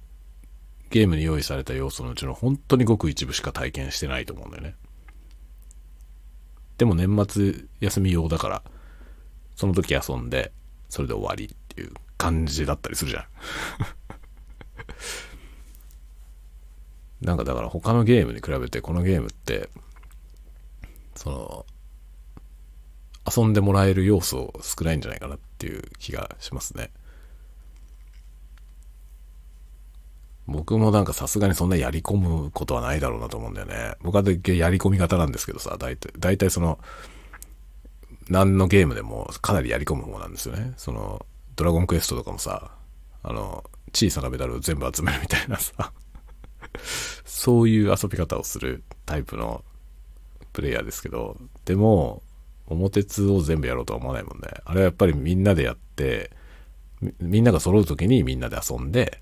[0.90, 4.74] ゲームに用意された要素のうちの本当にごく一部しか体験してないと思うんだよね。
[6.78, 8.62] でも年末休み用だから、
[9.54, 10.52] その時遊んで、
[10.88, 13.26] それで終わりっていう感じだったりするじゃん。
[17.26, 19.70] なんかだから他のゲームに比べてこのゲームって、
[21.14, 21.66] その、
[23.26, 26.90] 遊んでもらえる要素少ないんじゃないかなっていう気がしますね。
[30.46, 33.94] 僕もなんかさすがにそんなやり込むことはないだろうなと思うんだよね。
[34.00, 36.78] 僕はやり込み型なんですけどさ、大体、大体その、
[38.28, 40.74] 何のゲームでもかなりやり込む方なんですよね。
[40.76, 42.70] その、ドラゴンクエストとかもさ、
[43.24, 45.92] あの、小さなメダルを全部集めるみたいなさ、
[47.24, 49.64] そういう遊び方をするタイプの
[50.52, 52.22] プレイヤーですけど、でも、
[52.68, 54.48] 桃鉄を全部やろうとは思わないもんね。
[54.64, 56.30] あれはやっぱりみんなでやって、
[57.20, 59.20] みんなが揃う時にみんなで遊んで、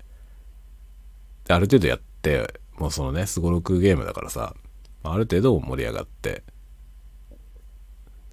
[1.45, 4.55] である程度やって、もうそのね、すごろくゲームだからさ、
[5.03, 6.43] ある程度盛り上がって、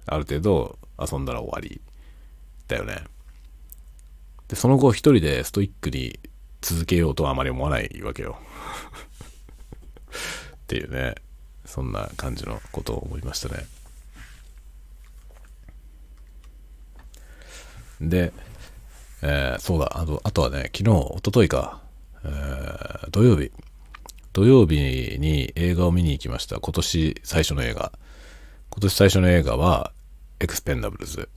[0.05, 1.81] ある程度遊んだら終わり
[2.67, 3.03] だよね。
[4.47, 6.19] で、その後一人でストイックに
[6.61, 8.37] 続けようとはあまり思わないわけよ。
[10.55, 11.15] っていうね、
[11.65, 13.65] そんな感じのことを思いましたね。
[18.09, 18.33] で、
[19.21, 21.81] えー、そうだ、あと、あとはね、昨日、おとといか、
[22.23, 23.51] えー、土曜日、
[24.33, 26.59] 土曜日に映画を見に行きました。
[26.59, 27.91] 今年最初の映画。
[28.69, 29.93] 今年最初の映画は、
[30.39, 31.29] エクスペンダブルズ。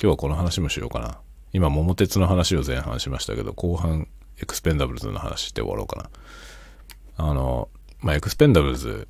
[0.00, 1.18] 今日はこの話もしようかな。
[1.52, 4.08] 今、桃鉄の話を前半しましたけど、後半、
[4.40, 6.10] エクスペンダブルズの話して終わろうかな。
[7.28, 7.68] あの、
[7.98, 9.08] まあ、エクスペンダブルズ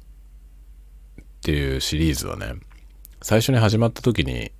[1.20, 2.54] っていうシリーズはね、
[3.22, 4.50] 最初に始まった時に、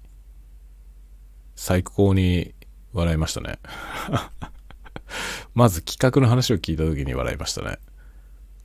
[1.61, 2.55] 最高に
[2.95, 3.59] 笑いましたね。
[5.53, 7.77] まず企画の話を聞いた時に笑いましたね。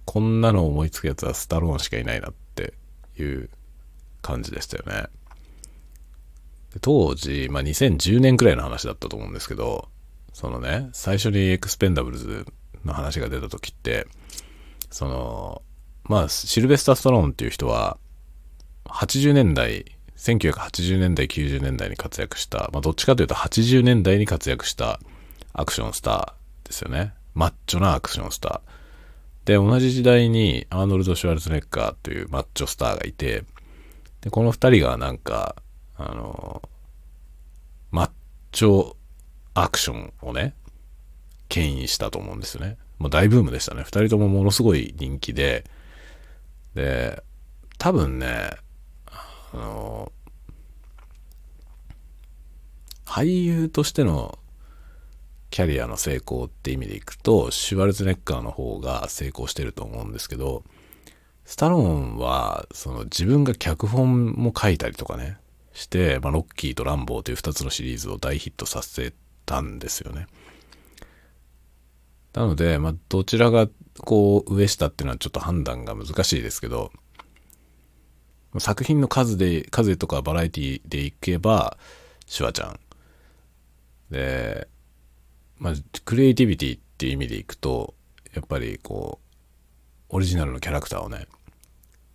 [0.05, 2.73] こんなの思いつくやつはスタローンしかいないなって
[3.19, 3.49] いう
[4.21, 5.10] 感じでしたよね。
[6.79, 9.89] 当時、まあ、2010年くらいの話だったと思うんですけど、
[10.31, 12.45] そのね、最初にエクスペンダブルズ
[12.86, 14.08] の話が出た時って、
[14.89, 15.62] その、
[16.05, 17.97] まあ、シルベスター・ストローンっていう人は、
[18.86, 24.99] 80年代、1980年代、90年代に活躍した、まあ、どっちかというと80年代に活躍した
[25.54, 27.13] アクションスターですよね。
[27.34, 29.47] マッチョなアクションスター。
[29.47, 33.43] で、同じ時代にアーノルド・シュワルツネッカーというマッチョスターがいて、
[34.21, 35.56] で、この二人がなんか、
[35.97, 36.62] あの、
[37.91, 38.10] マッ
[38.51, 38.95] チョ
[39.54, 40.56] アクションをね、
[41.47, 42.78] 牽引したと思うんですよね。
[42.97, 43.84] もう大ブームでしたね。
[43.84, 45.65] 二人ともものすごい人気で、
[46.73, 47.21] で、
[47.78, 48.51] 多分ね、
[49.55, 50.11] あの、
[53.05, 54.37] 俳優としての
[55.49, 60.63] キャリアの成功って意味でいくと、シュワルツネッカーの方が成功してると思うんですけど、
[61.45, 65.37] スタローンは、その自分が脚本も書いたりとかね、
[65.73, 69.13] して、まあ、ロッキーとランボーという2つのシリーズを大ヒットさせ
[69.45, 70.27] たんですよね。
[72.33, 76.91] なので、まあ、どちらがこう上下っていうのはちょっと判断が難しいですけど、
[78.59, 81.77] 作品の数で、数とかバラエティでいけば、
[82.25, 82.79] シュワちゃん。
[84.11, 84.67] で、
[85.57, 87.93] まあ、クリエイティビティっていう意味でいくと、
[88.33, 91.27] やっぱりこう、オリジナルのキャラクターをね、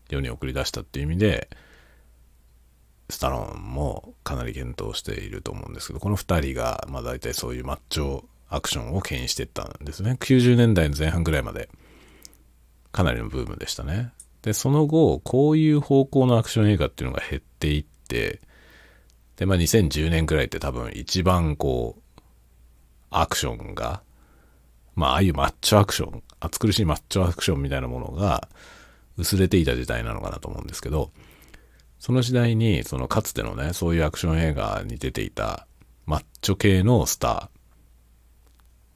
[0.08, 1.48] 世に送り出したっていう意味で、
[3.08, 10.16] スタローンもかなり検討していると思うんですけど、この2人が、まあ大体そういうマッチョアクションを牽引していったんですね。
[10.20, 11.68] 90年代の前半ぐらいまで、
[12.92, 14.12] かなりのブームでしたね。
[14.42, 18.40] で、その後、こういう方向のアクション映画っていうのが減っていって、
[19.36, 22.20] で、まあ2010年くらいって多分一番こう、
[23.10, 24.02] アクションが、
[24.94, 28.48] まあああいうマッチョアクション、暑苦しいマッチョアクションみたいなものが、
[29.16, 31.12] 薄れていた時代なのかなと思うんですけど、
[31.98, 35.66] その時代に、そのかつてのね、そういうアクション映画に出ていた
[36.06, 37.50] マッチョ系のスタ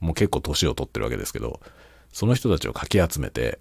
[0.01, 1.59] ー、もう結構年を取ってるわけですけど、
[2.11, 3.59] その人たちをかき集めて、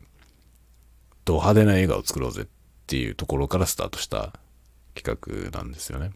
[1.24, 2.46] ド派手な映画を作ろうぜっ
[2.87, 4.32] ていうところからスタートした
[4.94, 6.12] 企画なんですよね。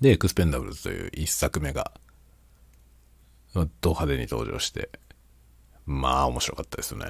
[0.00, 1.92] で、エクスペンダブルズという一作目が、
[3.54, 4.90] ド派手に登場して、
[5.86, 7.06] まあ面白かったですね。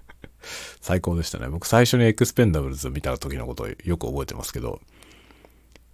[0.80, 1.48] 最高でしたね。
[1.48, 4.80] 僕最初にエクスペンダブルズを見た時のことをよく覚えてますけど、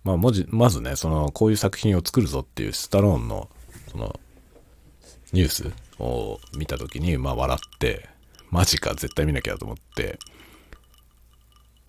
[0.03, 3.49] まあ文字、まずね、その、こういう作品を作るぞっていうスタローンの、
[3.91, 4.19] その、
[5.33, 8.09] ニュースを見た時に、まあ笑って、
[8.55, 10.21] マジか、絶対見なきゃと思って、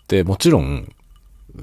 [0.08, 0.92] で、もちろん、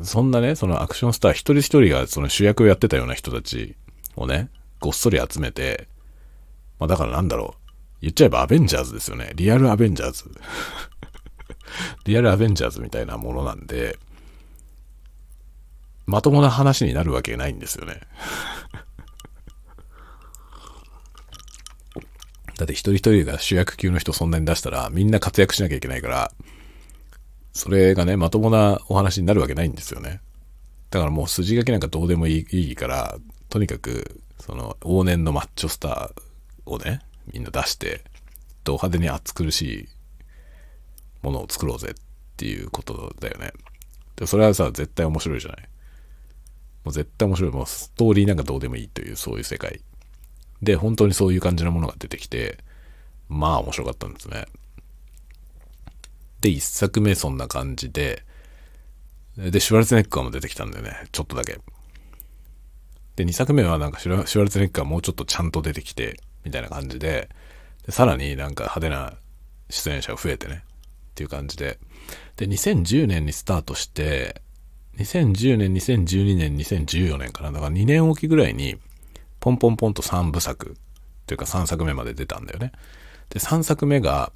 [0.04, 3.74] そんなね、そのアクションスター一人一人がその主役をやってたような人たち
[4.14, 5.88] をね、ごっそり集めて、
[6.78, 7.72] まあだからなんだろう。
[8.00, 9.32] 言っちゃえばアベンジャーズですよね。
[9.34, 10.24] リアルアベンジャーズ。
[12.06, 13.98] リアルアベンジャーズみたいなものなんで、
[16.06, 18.02] まともな話になるわけないんですよね。
[22.62, 26.32] だって一人一人が主役級の人そんなに出したらみんな活躍しなきゃいけないから、
[27.52, 30.20] それがね、まともなお話になるわけないんですよね。
[30.90, 37.00] だからもう筋書きなんかどうでもいいから、とにかく、その往年のマッチョスターをね、
[37.32, 38.04] みんな出して、
[38.62, 39.88] ド派手に暑苦しい
[41.22, 41.94] ものを作ろうぜっ
[42.36, 43.52] ていうことだよね。
[44.14, 45.68] で、それはさ、絶対面白いじゃない。
[46.84, 47.50] もう絶対面白い。
[47.50, 49.80] もうストーリーなんかどうでもいいという、そういう世界。
[50.62, 52.58] で、本当にそういう感じのものが出てきて、
[53.28, 54.46] まあ面白かったんですね。
[56.40, 58.24] で、一作目そんな感じで、
[59.36, 61.06] で、シュワルツェネッカーも出てきたんだよね。
[61.10, 61.58] ちょっとだけ。
[63.16, 67.28] で、二作目はなんかシュワルツェネッカーもうちょっとちゃんと出てきて、みたいな感じで、
[67.86, 69.14] でさらになんか派手な
[69.70, 71.78] 出演者が増えてね、っていう感じで。
[72.36, 74.42] で、2010年にスタートして、
[74.98, 77.52] 2010年、2012年、2014年かな。
[77.52, 78.76] だから2年おきぐらいに、
[79.42, 80.76] ポンポンポンと3部作、
[81.26, 82.70] というか3作目まで出たんだよね。
[83.28, 84.32] で、3作目が、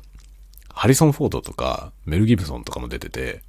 [0.69, 3.43] ハリソン・フォードとか、メル・ギブソンとかも出てて、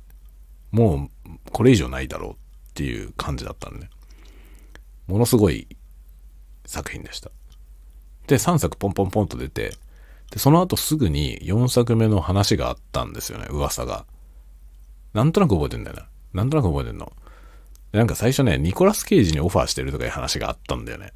[0.69, 2.35] もう、これ以上ないだろうっ
[2.75, 3.89] ていう感じだったんで、
[5.07, 5.67] ものすごい
[6.67, 7.31] 作品でした。
[8.27, 9.71] で、3作ポンポンポンと出て、
[10.29, 14.05] で、その後すぐに4作目の話があったんですよね、噂が。
[15.13, 16.07] なんとなく覚えてんだよな。
[16.33, 17.11] なんとなく覚えてんの。
[17.93, 21.13] なんか最初ね、ニコラス・ケイジにオファーしてるとかいう話があったんだよね。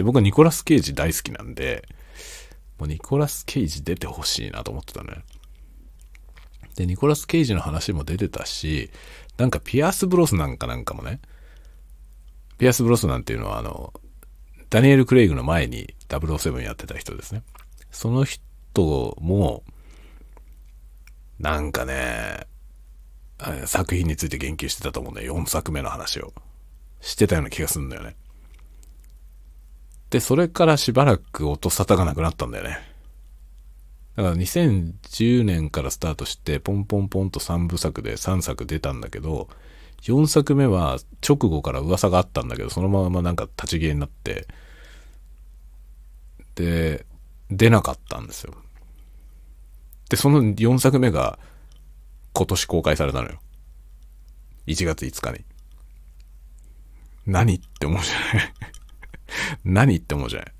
[0.00, 1.86] で、僕はニコラス・ケイジ大好きなんで、
[2.78, 5.24] もうニコラス・ケイジ出てほしいなと思ってたね。
[6.74, 8.90] で、ニコラス・ケイジの話も出てたし、
[9.36, 11.20] なんかピアス・ブロスなんかなんかもね、
[12.56, 13.92] ピアス・ブロスなんていうのはあの、
[14.70, 17.42] ダニエル・クレイグの前に007やってた人ですね。
[17.90, 19.64] その人も、
[21.38, 22.46] なんかね、
[23.66, 25.36] 作品について言及してたと思うんだよ。
[25.36, 26.32] 4作目の話を。
[27.02, 28.16] してたような気がするんだよね。
[30.10, 32.78] で、それからしばらく音沙汰がなくなったんだよね。
[34.16, 39.48] だから2010年からスタートして、ポンポンポンと3部作で3作出たんだけど、
[40.02, 44.48] 4作目は直後から噂があったんだけど、そのままなんか立ち消えになって、
[46.56, 47.06] で、
[47.50, 48.54] 出なかったんですよ。
[50.08, 51.38] で、その4作目が
[52.32, 53.38] 今年公開されたのよ。
[54.66, 55.44] 1月5日に。
[57.26, 58.54] 何って思うじゃない
[59.64, 60.52] 何って思うじゃない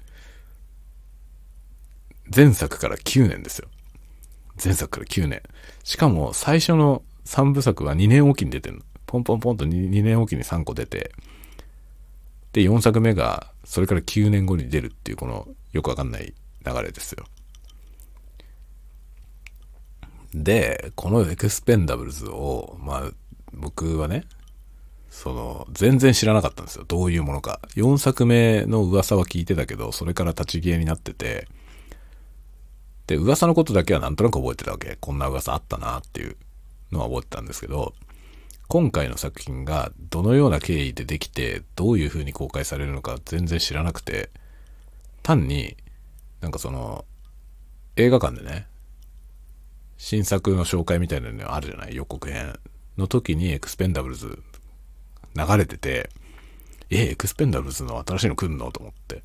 [2.34, 3.68] 前作から9年ですよ。
[4.62, 5.42] 前作から9年。
[5.82, 8.82] しかも最初の3部作は2年おきに出てんの。
[9.06, 11.12] ポンポンポンと 2, 2年おきに3個出て、
[12.52, 17.26] で、4作目がそれから9年後に出るっていうこのよくわかんない流れですよ。
[20.32, 23.10] で、このエクスペンダブルズを、まあ、
[23.52, 24.24] 僕はね、
[25.10, 26.84] その、全然知らなかったんですよ。
[26.86, 27.60] どういうものか。
[27.74, 31.48] 4作目の噂は聞いてたけど、それから立ち消えになってて、
[33.08, 34.96] で、噂のことだけはなんとなく覚えてたわけ。
[35.00, 36.36] こんな噂あったなっていう
[36.92, 37.92] のは覚えてたんですけど、
[38.68, 44.30] 今回の作品がどのような経緯でできて、どういう風に公開されるのか全然知らなくて、
[45.24, 45.76] 単に、
[46.40, 47.04] なんかその、
[47.96, 48.68] 映画館でね、
[49.98, 51.96] 新作の紹介みたいなのあるじゃない？
[51.96, 52.58] 予告編
[52.96, 54.42] の時にエクスペンダブルズ
[55.34, 56.10] 流れてて、
[56.90, 59.22] え、エクスペンダブルズの新しいの来んのと思って。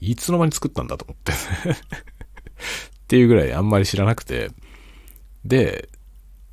[0.00, 1.36] いつの間に作ったんだと思って っ
[3.06, 4.50] ていうぐらいあんまり知らなくて。
[5.44, 5.88] で、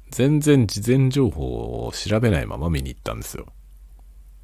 [0.09, 3.47] 全然事前情報を調べないまま見に行ったんですよ。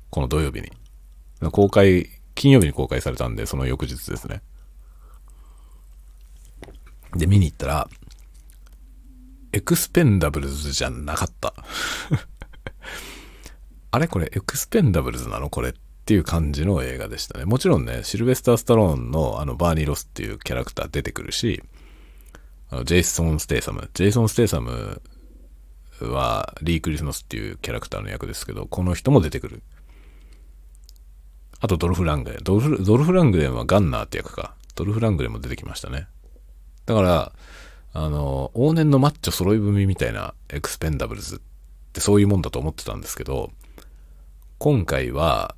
[0.10, 0.72] この土曜日に。
[1.52, 4.42] 公開、金曜日に公開されたんで、その翌日ですね。
[7.16, 7.90] で、見に行ったら、
[9.54, 11.54] エクスペンダブルズじゃなかった。
[13.91, 15.74] あれこれエクスペンダブルズなのこれっ
[16.06, 17.45] ていう感じの映画でしたね。
[17.45, 21.62] もちろんね、シルベスター・スタローンのあのバーニー・ロスっていうキャラクター出てくるし、
[22.72, 23.89] あのジェイソン・ステイサム。
[23.93, 25.01] ジェイソン・ステイサム
[26.01, 29.62] はリー・クリスマスっていうキャラクターの役ですけど、この人も出てくる。
[31.60, 32.39] あとドルフ・ラングレン。
[32.43, 34.56] ドルフドルフ・ラングレンはガンナーって役か。
[34.74, 36.08] ドルフ・ラングレンも出てきましたね。
[36.88, 37.32] だから、
[37.94, 41.39] あの、往年のマッチョ揃い踏みみたいなエクスペンダブルズっ
[41.94, 43.52] てそういうもんだと思ってたんですけど、
[44.58, 45.56] 今回は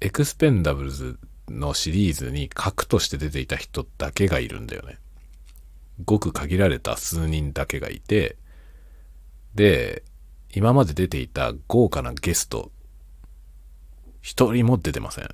[0.00, 1.18] エクスペンダブルズ
[1.48, 4.98] のシリーズに核として出ていた人だけがいるんだよね。
[6.04, 8.36] ごく限られた数人だけがいて、
[9.54, 10.02] で、
[10.54, 12.72] 今まで出ていた豪華なゲスト、
[14.22, 15.28] 一人も出てません。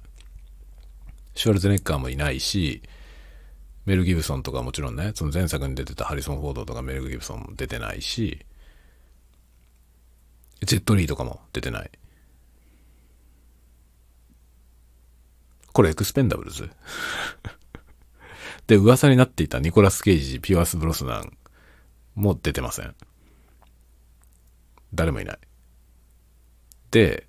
[1.35, 2.83] シュワルツネッカーもいないし、
[3.85, 8.45] メル・ギブソンとかもちろんね、その前作に出てたハリソン・フォードとかメル・ギブソンも出てないし、
[10.65, 11.91] ジェット・リーとかも出てない。
[15.73, 16.71] これエクスペンダブルズ？
[18.69, 21.37] で、噂になっていたニコラス・ケイジ、ピアース・ブロスナン
[22.15, 22.95] も出てません。
[24.95, 25.39] 誰もいない。
[26.91, 27.27] で、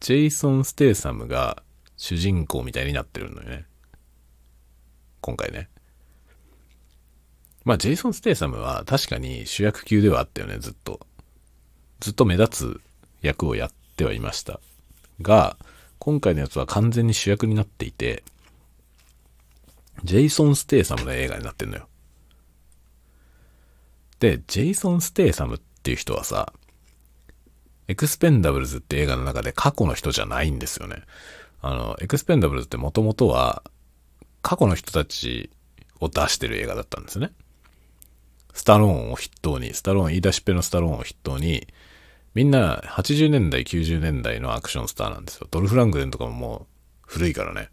[0.00, 1.62] ジェイソン・ステイサムが
[1.96, 3.66] 主人公みたいになってるのよね。
[5.20, 5.68] 今回ね。
[7.64, 11.00] まあ、ジェイソン・ステイサムは確かに主役級ではあったよね、ずっと。
[12.00, 12.80] ずっと目立つ
[13.22, 14.60] 役をやってはいました。
[15.20, 15.56] が、
[15.98, 18.24] 今回のやつは完全に主役になっていて、
[20.02, 21.86] ジェイソン・ステイサムの映画になってんのよ。
[24.18, 26.52] で、ジェイソン・ステイサムっていう人はさ、
[27.86, 31.02] エクスペンダブルズって映画の中で過去の人じゃないんですよね。
[31.60, 33.62] あの、エクスペンダブルズってもともとは
[34.40, 35.50] 過去の人たち
[36.00, 37.32] を出してる映画だったんですね。
[38.52, 41.66] スタローンを筆頭に、スタローン、言い出しっぺのスタローンを筆頭に、
[42.34, 45.48] みんな80年代、90年代のアクションスターなんですよ。
[45.50, 46.66] ドルフ・ラングレンとかももう
[47.06, 47.68] 古いからね。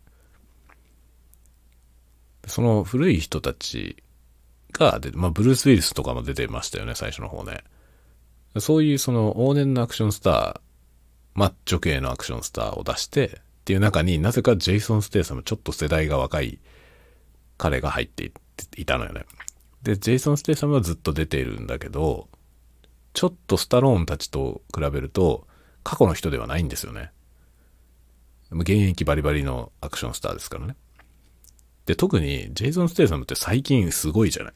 [2.47, 4.03] その古い人たち
[4.73, 7.63] がで、まあ、ブルース・ウィリスとかも出てましたよね、最初の方ね。
[8.57, 10.61] そういうその往年のアクションスター、
[11.35, 13.31] マッチョ系のアクションスターを出してっ
[13.65, 16.59] ていう中になぜかジェイソン・ステイサムちょっと世代が若い
[17.57, 18.31] 彼が入って
[18.75, 19.25] いたのよね。
[19.83, 22.27] で、ジェイソン・ステイサムはずっと出ているんだけど、
[23.13, 25.47] ちょっとスタローンたちと比べると
[25.83, 27.11] 過去の人ではないんですよね。
[28.51, 30.75] 現役バリバリのアクションスターですからね。
[31.85, 34.53] で、特にジェイソン・ステイサムって最近すごいじゃない。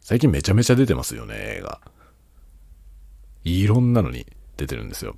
[0.00, 1.80] 最近めちゃめちゃ出てますよね、映画。
[3.44, 5.16] いろんなのに出てるんですよ。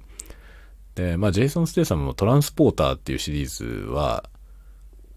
[0.94, 4.28] で、まあ、ジェイソン・ステイサムもトランスポーターっていうシリーズは、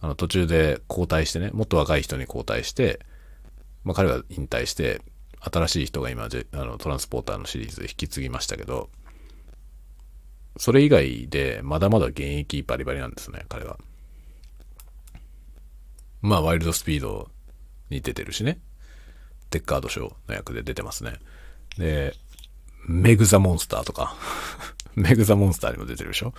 [0.01, 2.99] あの、途中で交代してね、もっと若い人に交代して、
[3.87, 5.01] まあ、彼は引退して、
[5.39, 8.89] 新しい人が今、あの、トランスポーターのシリーズ引き継ぎましたけど、
[10.57, 13.77] それ以外でまだまだ現役バリバリなんですね、彼は。
[16.21, 17.29] まあ、ワイルドスピード
[17.89, 18.59] に出てるしね。
[19.51, 21.13] デッカード賞の役で出てますね。
[21.77, 22.13] で、
[22.89, 24.17] メグ・ザ・モンスターとか
[24.95, 26.33] メグ・ザ・モンスターにも出てるでしょ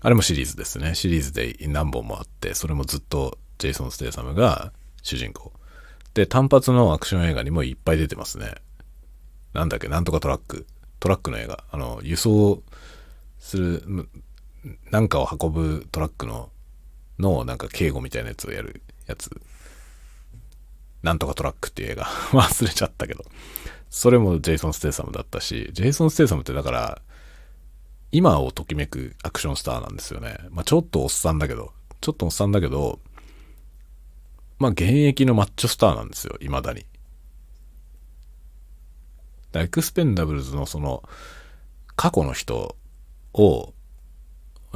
[0.00, 0.94] あれもシリーズですね。
[0.94, 4.72] シリーズで何本もあって、それもずっとジェイソン・ステイサムが
[5.02, 5.52] 主人公。
[6.14, 8.54] で、単発のアクション映画にもいっぱい出てますね。
[9.54, 10.66] なんだっけ、なんとかトラック。
[11.00, 11.64] トラックの映画。
[11.70, 12.62] あの、輸送
[13.38, 14.08] する、
[14.90, 16.50] なんかを運ぶトラックの、
[17.18, 19.30] の、なんか警護みたいなやつをやるやつ。
[21.02, 22.04] なんとかトラックっていう映画。
[22.32, 23.24] 忘れちゃったけど。
[23.90, 27.02] それもジェイソン・ステイサムだったし、ジェイソン・ステイサムってだから、
[28.10, 30.38] 今をときめくアクションスターなんですよね。
[30.50, 33.00] まあちょっとおっさんだけど、ちょっとおっさんだけど、
[34.62, 36.86] まあ現役のマッチョスターなんですよ、未だに。
[39.54, 41.02] エクスペンダブルズのその、
[41.96, 42.76] 過去の人
[43.34, 43.74] を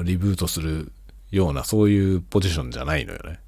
[0.03, 0.93] リブートする
[1.31, 3.39] ような、そういうポジションじゃないのよね。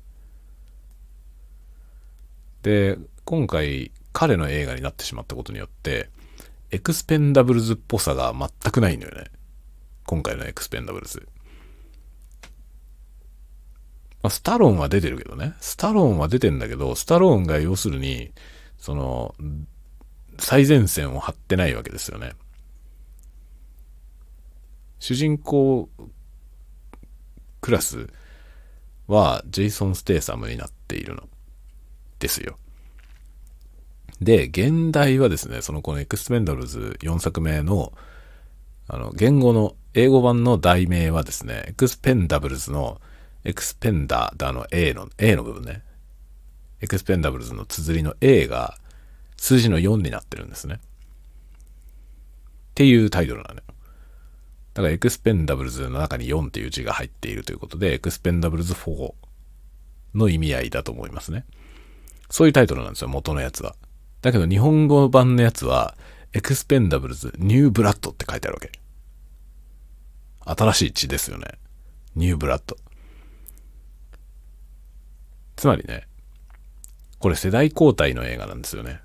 [2.62, 6.08] で、今回、彼の映画になってしまったことによって、
[6.70, 9.24] エクスペンダブルズっぽさが全くないのよね。
[10.06, 11.28] 今回のエクスペンダブルズ。
[14.22, 15.54] まあ、スタローンは出てるけどね。
[15.60, 18.32] スタローンは出てんだけど、スタローンが要するに、
[18.78, 19.34] その、
[20.38, 22.32] 最前線を張ってないわけですよね。
[24.98, 25.88] 主人公
[27.60, 28.08] クラス
[29.06, 31.28] はジェイソン・ステイサムになっているの
[32.18, 32.56] ですよ。
[34.20, 37.92] で、原題はですね、そのこのエクスペンダブルズ4作目の、
[38.88, 43.00] あの、原語の、英語版の題名はですね、エクスペンダブルズの
[43.48, 45.82] エクスペンダーだの A の、A の部分ね。
[46.82, 48.76] エクスペンダブルズの綴りの A が
[49.38, 50.74] 数字の4になってるんですね。
[50.74, 50.78] っ
[52.74, 53.62] ていうタイトルなのよ。
[54.74, 59.14] だからエクスペンダブルズの中に4っていう字が入っているということで、エクスペンダブルズ4
[60.12, 61.46] の意味合いだと思いますね。
[62.28, 63.76] そういうタイトルなんですよ、元のやつは。
[64.20, 65.96] だけど日本語版のやつは、
[66.34, 68.72] エクスペンダブルズニューブラッドって書いてあるわけ。
[70.44, 71.46] 新しい血ですよね。
[72.14, 72.76] ニューブラッド。
[75.58, 76.06] つまりね、
[77.18, 79.00] これ世代交代の映画なんですよね。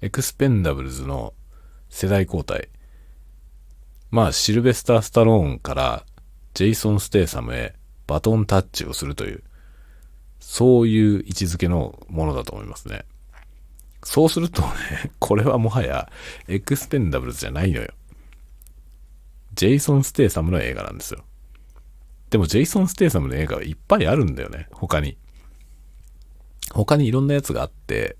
[0.00, 1.34] エクスペンダブルズの
[1.88, 2.68] 世代交代。
[4.12, 6.06] まあ、シルベスター・スタローンから
[6.54, 7.74] ジェイソン・ステイサムへ
[8.06, 9.42] バトンタッチをするという、
[10.38, 13.04] そういう位置づけのものだと思いますね。
[14.04, 14.68] そうするとね、
[15.18, 16.08] これはもはや
[16.46, 17.88] エクスペンダブルズじゃないのよ。
[19.54, 21.24] ジェイソン・ステイサムの映画なんですよ。
[22.32, 25.18] でもジェイソン・ステイサムの映画はいっぱいあるんだよね、他に。
[26.72, 28.16] 他にいろんなやつがあって、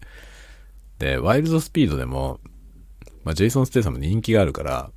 [0.99, 2.39] で、ワイルドスピードでも、
[3.25, 4.91] まあ、ジェイソン・ステイサム人気があるから、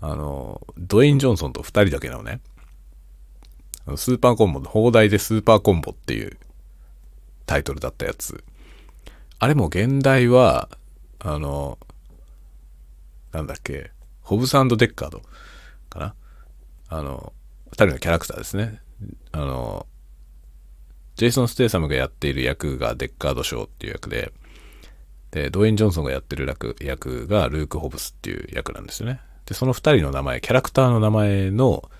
[0.00, 2.40] あの、ドウェイン・ジョンソンと二人だけなのね。
[3.96, 6.38] スーパーコンボ、放題でスーパーコンボっていう
[7.46, 8.44] タイトルだったやつ。
[9.40, 10.68] あれも現代は、
[11.18, 11.80] あの、
[13.32, 13.90] なんだっけ、
[14.22, 15.22] ホブスデッカード
[15.90, 16.14] かな
[16.88, 17.32] あの、
[17.84, 18.80] 人のキャラクターですね。
[19.32, 19.86] あの、
[21.16, 24.32] ジェイソン・ステイサムがやっている役がデッカード・ショーっていう役で、
[25.30, 26.46] で、ドウェイン・ジョンソンがやってる
[26.80, 29.20] 役がルーク・ホブスっていう役なんですよね。
[29.44, 31.90] で、その二人の名前、キャラクターの名前の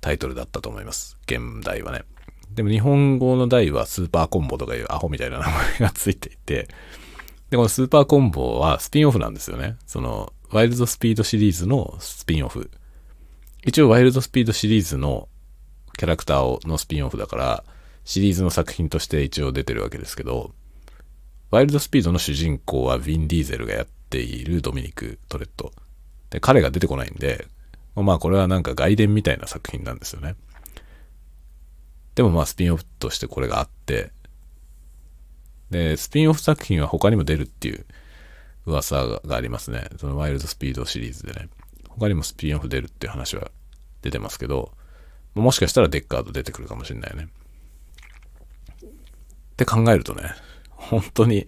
[0.00, 1.16] タイトルだったと思います。
[1.26, 2.04] 現代はね。
[2.54, 6.68] でも日本語の題はスーパーコンボとかいうアホみたいな名前がついていて、
[7.50, 9.76] で、このスーパーコンボはスピンオフなんですよね。
[9.86, 12.70] その、ワイルドスピードシリーズのスピンオフ。
[13.66, 15.28] 一応ワイルドスピードシリーズの
[15.98, 17.64] キャラクターをのスピンオフだから、
[18.04, 20.54] シリーズの作品として一応出てるわけですけど、
[21.50, 25.72] ワイルドスピードの主人公はヴィン・ディーゼルがやっているドミニク・トレット。
[26.30, 27.48] で、彼が出てこないんで、
[27.96, 30.36] まあこれはなんか外伝みたいな作品なんですよね。
[32.14, 34.12] でもまあスピンオフとしてこれがあって、
[35.72, 37.84] で、スピンオフ作品は他にも出るっていう
[38.64, 39.88] 噂がありますね。
[39.96, 41.48] そのワイルドスピードシリーズでね。
[41.98, 43.50] 他にもスピンオフ出るっていう話は
[44.06, 44.72] 出てますけど、
[45.34, 47.28] もしかしたらデッカード出てくるかもしれないね。
[48.84, 48.88] っ
[49.56, 50.32] て考えるとね、
[50.70, 51.46] 本当に、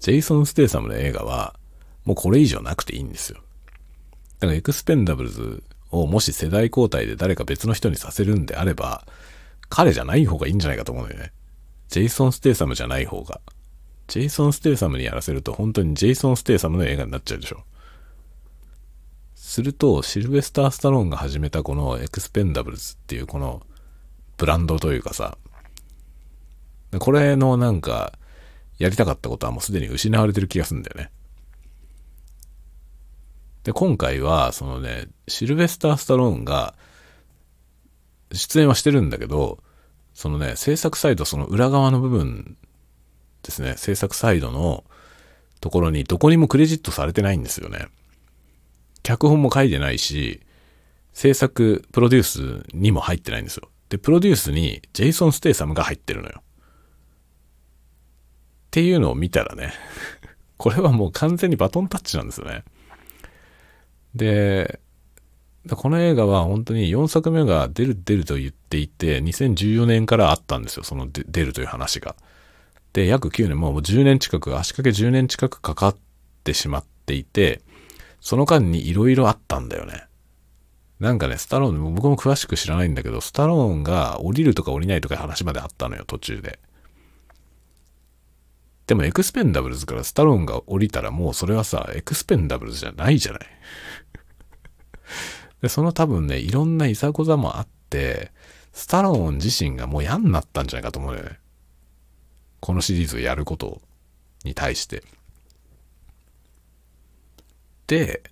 [0.00, 1.58] ジェイソン・ステイサムの映画は、
[2.04, 3.40] もうこれ以上なくていいんですよ。
[4.38, 9.06] だからエクスペンダブルズをもし世代交代で誰か別の人にさせるんであれば、
[9.68, 11.32] 彼じゃない方がいいんじゃないかと思うんだよね。
[11.88, 13.40] ジェイソン・ステイサムじゃない方が。
[14.06, 17.64] ジェイソン・ステイサムにやらせると本当にジェイソン・ステイサムの映画になっちゃうでしょ。
[19.48, 23.62] すると、シルベスター・スタローンが始めたこのエクスペンダブルズっていうこの
[24.36, 25.38] ブランドというかさ、
[26.98, 28.12] これのなんか、
[28.76, 31.10] やりたかったことはもうすでに失われてる気がするんだよね。
[33.64, 36.74] で、今回は、そのね、シルベスター・スタローンが、
[38.32, 39.60] 出演はしてるんだけど、
[40.12, 42.58] そのね、制作サイド、その裏側の部分
[43.42, 44.84] ですね、制作サイドの
[45.62, 47.88] ところにどこにもクレジットされてないんですよね。
[49.02, 50.40] 脚本も書いてないし、
[51.12, 53.68] 制作、プロデュースにも入ってないんですよ。
[53.88, 56.42] で、プロデュースにジェイソン・ステイサムが入ってるのよ。
[58.68, 59.72] っていうのを見たらね、
[60.58, 62.64] これはもう完全にバトンタッチなんですよね。
[64.14, 64.80] で、
[65.70, 72.14] この映画は本当に4作目が出る出ると言っていて、2014年からあったんですよ、その出るという話が。
[72.92, 75.96] で、約9年、もう10年近く、足掛け10年近くかかっ
[76.44, 77.62] てしまっていて、
[78.20, 80.04] その間に色々あったんだよね。
[81.00, 86.58] なんかね、スタローン、僕も詳しく知らないんだけど、スタローンが降りるとか降りないとか話まであったのよ、途中で。
[88.88, 93.42] でもエクスペンダブルズからスタローンが降りたらもうそれはさ、エクスペンダブルズじゃないじゃない。
[95.62, 98.32] で、その多分ね、いろんないざこざもあって、
[98.72, 101.38] スタローン自身がもう嫌になったんじゃないかと思うよね。
[102.60, 103.82] このシリーズをやること
[104.42, 105.04] に対して。
[107.88, 108.22] で、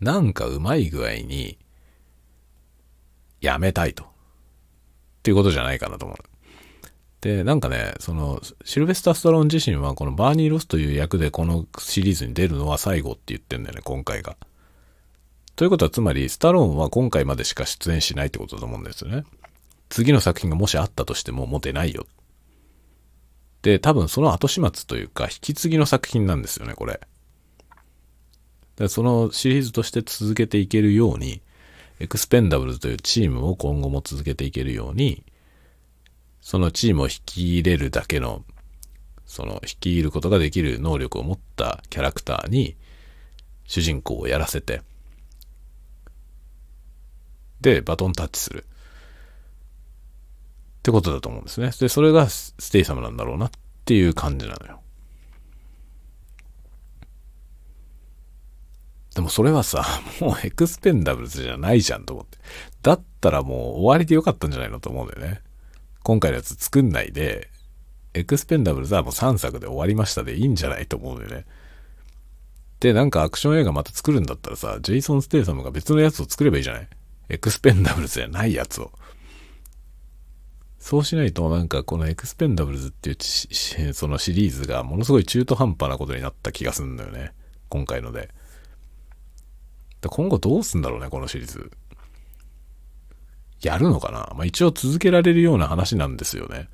[0.00, 1.58] なんかうまい具合に、
[3.40, 4.04] やめたいと。
[4.04, 4.06] っ
[5.22, 6.18] ていうことじゃないかなと思う。
[7.20, 14.36] で、なんかね、その、シルベスター・スタローン自身はこのバーニー・ロスという役でこのシリーズに出るのは最後って言ってんだよね、今回が。
[15.54, 19.24] ということはつまり、スタローンは今回までしか出演しないってことだと思うんですよね。
[19.88, 22.06] 次の作品がもしあったとしてももう出ないよ。
[23.62, 27.00] で、多分その後始末というか、引き継ぎの作品なんですよね、これ。
[28.78, 31.42] でそのシリーズとして続けていけるように、
[31.98, 35.24] エクスペンダブルズというチームを今後も続けていけるように、
[36.40, 38.44] そのチームを率いれるだけの、
[39.26, 42.76] その率いることができる能力を持ったキャラクターに
[43.64, 44.82] 主人公をやらせて、
[47.60, 48.64] で、バトンタッチする。
[50.78, 51.72] ってことだと思うんですね。
[51.80, 53.50] で、それがステイサムなんだろうなっ
[53.84, 54.80] ていう感じなのよ。
[59.18, 59.84] でもそれはさ、
[60.20, 62.38] もうエクスペンダブルズじゃないじゃんと思って。
[62.82, 65.42] だったらもう終わりでよかったんじゃないのと思うんだよね。
[66.04, 67.50] 今回のやつ作んないで、
[68.14, 71.46] エクスペンダブルズはもう3作で終わりましたでいいんじゃないと思うんだよね。
[72.78, 76.88] で、なんかアクション映画また作るんだったらさ、ジェイソン・ステイサムが別のやつを作ればいいじゃない
[77.28, 78.92] エクスペンダブルズじゃないやつを。
[80.78, 87.32] そうしないとなんかこのエクスペンダブルズっていうそのシリーズがものすごい中途半端なことになった気がするんだよね。
[87.68, 88.30] 今回ので。
[90.02, 91.70] 今後どうすんだろうね、このシリーズ。
[93.60, 94.32] やるのかな？
[94.36, 96.68] まあ一応続けられるような話なんですよね。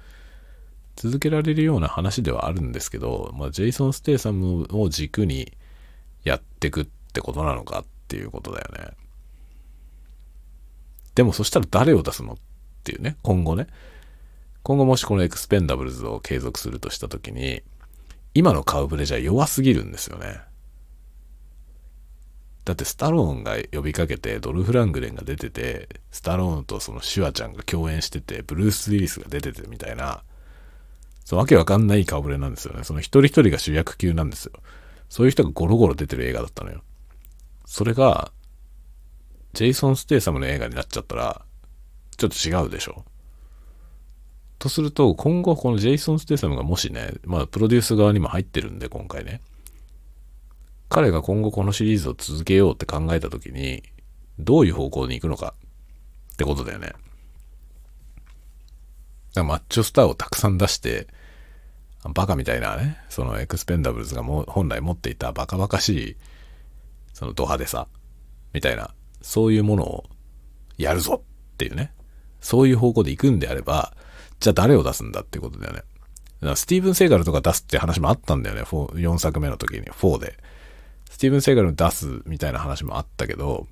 [0.96, 5.56] 続けられるような話ではあるんですけど、まあジェイソン・ステイサムを軸に
[6.24, 8.90] やってくってことなのかっていうことだよね。
[11.14, 12.36] でもそしたら誰を出すのっ
[12.84, 13.66] ていうね、今後ね。
[14.62, 17.62] 今後もしこのエクスペンダブルズを継続するとしたときに、
[18.34, 20.40] 今の顔ぶれじゃ弱すぎるんですよね。
[22.64, 30.22] だってスタローンが呼びかけて、ドルフ・ラングレンが出てて、スタローンとそのシュワちゃんが共演してて、ブルース・ウィリスが出ててみたいな、
[31.24, 32.84] そうわけわかんない顔ぶれなんですよね。
[32.84, 34.52] その一人一人が主役級なんですよ。
[35.10, 36.82] そういう人がゴロゴロ出てる映画だったのよ。
[37.66, 38.32] それが、
[39.52, 41.42] ジェイソン・ステイサムの映画になっちゃったら、
[42.16, 43.04] ちょっと違うでしょ。
[44.58, 49.40] とすると、今後このジェイソン・ステイサムがもしね、まあプロデュース側にも入ってるんで、今回ね。
[50.88, 53.82] 彼が今後このシリーズを続けようって考えた時に、
[54.38, 55.54] どういう方向に行くのか
[56.34, 56.92] ってことだよね。
[59.36, 61.08] マッチョスターをたくさん出して、
[62.14, 66.16] バカみたいなね、そのエクスペンダブルズがも本来持っていたバカバカしい、
[67.12, 67.88] そのド派手さ、
[68.52, 70.04] みたいな、そういうものを
[70.76, 71.24] やるぞ
[71.54, 71.92] っていうね。
[72.40, 73.96] そういう方向で行くんであれば、
[74.38, 75.82] じゃあ誰を出すんだってことだよね。
[76.56, 78.62] スティーブン・セーガルとか出すって話もあったんだよね。
[78.62, 80.38] 4作目の時に、4で。
[81.14, 83.68] スティーブン・セーガルの出すみたいな話もあったけど、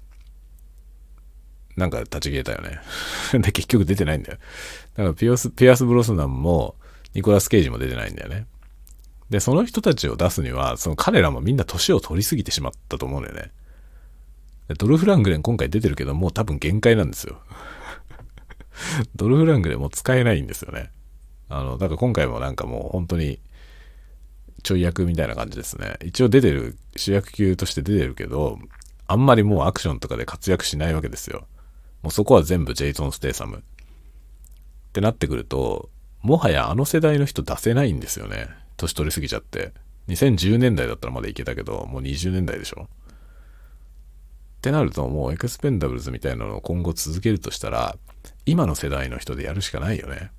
[1.75, 2.79] なんか立ち消えたよね。
[3.43, 4.39] で、結局出てないんだよ。
[4.95, 6.77] だからピアス、ピアス・ブロスナムも、
[7.15, 8.47] ニコラス・ケイジも出てないんだよね。
[9.29, 13.51] で、その人たちを出すには、その彼らもみんな年を取りすぎてしまったと思うんだよね。
[14.79, 17.41] ドルフ・ラングレン今回出てるけど、もう多分限界なんですよ。
[19.17, 20.93] ドルフ・ラングレンも使えないんですよね。
[21.49, 23.41] あの、だから今回もなんかもう本当に、
[24.63, 25.97] ちょい役みたいな感じですね。
[26.05, 28.59] 一応出てる、主役級として出てるけど、
[29.07, 31.47] あんまりもうアクションとかで活躍しないわけですよ。
[32.03, 33.59] もうそこは全部ジェイソン・ステイサム。
[33.59, 33.63] っ
[34.93, 35.91] てなってくると、
[36.23, 38.49] もはやあの世代の人出せないんですよね。
[38.77, 39.73] 年取りすぎちゃって。
[40.09, 42.89] 2010年代だったらまだいけたけど、もう20年代でしょ。
[42.89, 42.89] っ
[44.63, 47.97] てなるともうエクスペンダブルズみたいなのを今後続けるとしたら、
[48.47, 50.31] 今の世代の人でやるしかないよね。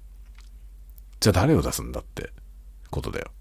[1.19, 2.31] じゃあ誰を出すんだって
[2.89, 3.31] ことだよ。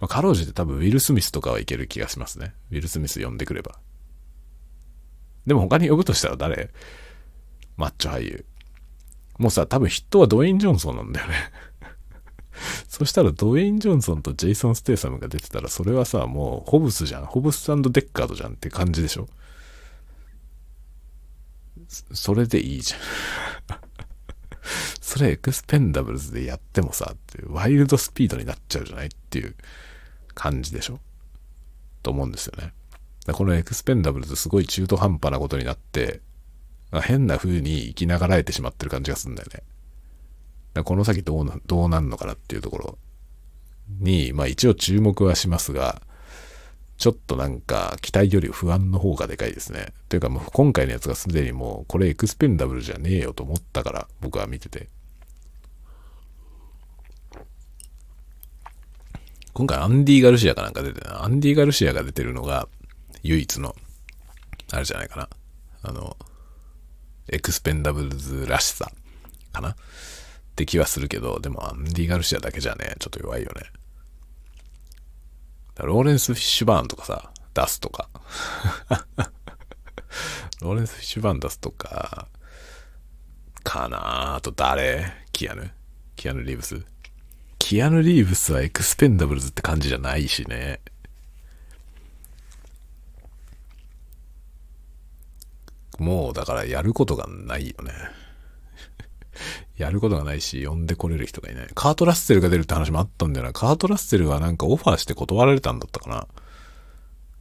[0.00, 2.54] まあ、かろうじて多分ウィル・スミスとかはいける気がしますね。
[2.70, 3.78] ウィル・スミス呼んでくれば。
[5.46, 6.70] でも他に呼ぶとしたら誰？
[7.76, 8.44] マッチョ俳優。
[9.38, 11.34] もうさ、多分筆頭はドウェイン・ジョンソンなんだよね
[12.88, 17.26] そしたらドウェイン・ジョンソンとジェイソン・ステイサムが出てたら、それはさ、もうホブスじゃん。
[17.26, 19.28] ホブスデッカードじゃんって感じでしょ
[22.12, 23.00] それでいいじゃん
[25.00, 27.14] それエクスペンダブルズでやってもさ、
[27.46, 29.54] ワイルドスピードになっちゃうじゃないっていう
[30.38, 31.00] 感じでしょ？
[32.04, 32.72] と思うんですよね。
[33.32, 36.20] このエクスペンダブルズすごい中途半端なことになって、
[37.02, 39.48] 変な風に生きながらえてしまってる感じがするんだよ
[40.74, 40.82] ね。
[40.84, 42.98] この先どうな、どうなんのかなっていうところ
[43.98, 46.00] に、まあ一応注目はしますが、
[46.98, 49.92] ちょっとなんか期待より不安の方がでかいですね。
[50.08, 54.88] というかもう今回のやつがすでにもうこれエクスペンダブルじゃねえよと思ったから僕は見てて。
[59.52, 62.68] 今回アンディ・ガルシアかなんか出てるアンディ・ガルシアが出てるのが
[63.22, 63.74] 唯一の、
[64.72, 65.28] あれじゃないかな。
[65.82, 66.16] あの、
[67.30, 68.90] エクスペンダブルズらしさ
[69.52, 69.76] かなっ
[70.56, 73.62] て気はするけど、でもアンディ・ガルシアだけじゃね、ちょっと弱いよね。
[75.76, 78.08] ローレンス・フィッシュバーンとかさ、出すとか。
[80.60, 82.28] ローレンス・フィッシュバーン出すとか、
[83.62, 85.12] かなあと誰？
[85.32, 85.70] キアヌ？
[86.16, 86.84] キアヌ・リーブス？
[87.68, 90.80] キアヌ・リーブスはエクスペンダブルズって感じじゃないしね。
[95.98, 97.92] もうだからやることがないよね。
[99.76, 101.68] やることがないし、呼んでこれる人がいない。
[101.74, 103.52] カート・ラッセルが出るって話もあったんだよな。
[103.52, 106.26] カート・ラッセルはなんかオファーして断られたんだったかな。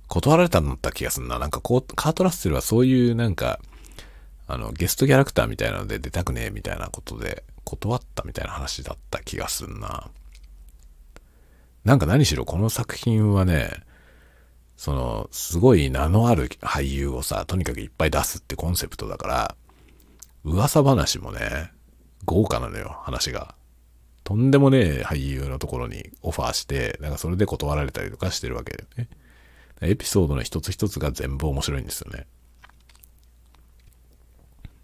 [0.10, 1.40] 断られたんだった気がすんな。
[1.40, 3.62] なんかこう、カート・ラッセルはそういうなんか、
[4.46, 10.10] あの、ゲストキャラクターみたいなので出たくねえみたいなことで断ったみたいな話だった気がすんな。
[11.84, 13.72] なんか何しろこの作品はね、
[14.78, 19.56] その、すごい名のある俳優をさ、とにかくいっぱい出すってコンセプトだから、
[20.46, 21.72] 噂話もね、
[22.24, 23.54] 豪華なのよ、話が。
[24.24, 29.10] とんでもねえ俳優のところにオファーして、なんかそれで断られたりとかしてるわけだよね。
[29.82, 32.28] エピソードの一つ一つが全部面白いんですよね。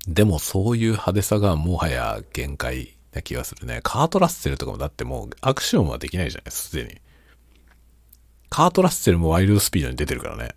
[0.07, 3.79] でもそういう派手さがもはや限界な気がするね。
[3.83, 7.01] カート・ラッセルとかもだってもうアクションはできないじゃないすでに。
[8.49, 10.55] カート・ラッセルもワイルドスピードに出てるからね。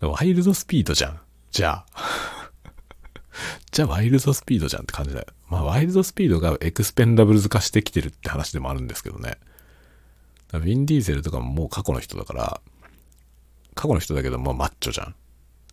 [0.00, 1.20] ワイルドスピードじゃん。
[1.50, 2.50] じゃあ。
[3.70, 5.26] じゃあワイルドスピードじゃんって感じだよ。
[5.48, 9.38] まあワイルドスピードがエクスペンダブルズ化してきてるって話でもあるんですけどね。
[10.54, 12.60] ウィン・ディーゼルとかももう過去の人だから、
[13.74, 15.14] 過去の人だけどもマッチョじゃん。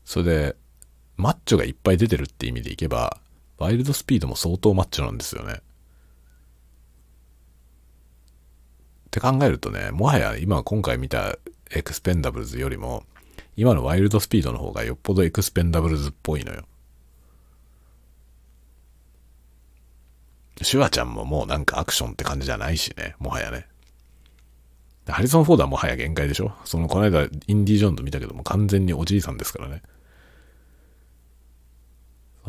[0.10, 0.56] それで、
[1.18, 3.20] マッチョがいっぱい出てるって意味でいけば、
[3.60, 5.54] ワイルドスピードも相当マッチョなんですよね。
[5.54, 5.62] っ
[9.12, 11.38] て考えるとね、もはや今今回見た
[11.70, 13.04] エクスペンダブルズよりも、
[13.56, 16.64] 今のワイルドスピードの方がよっぽどエクスペンダブルズっぽいのよ。
[20.64, 23.68] シュワちゃんももうなんかアクションって感じじゃないしね、もはやね。
[25.08, 29.84] ハリソン・フォードはもはや限界でしょその、この間、インディ・ジョーンズ見たけども、完全におじいさんですからね。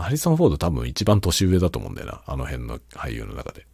[0.01, 2.22] ハリソン・フォード多分一番年上だと思うんだよな。
[2.26, 3.66] あの辺の俳優の中で。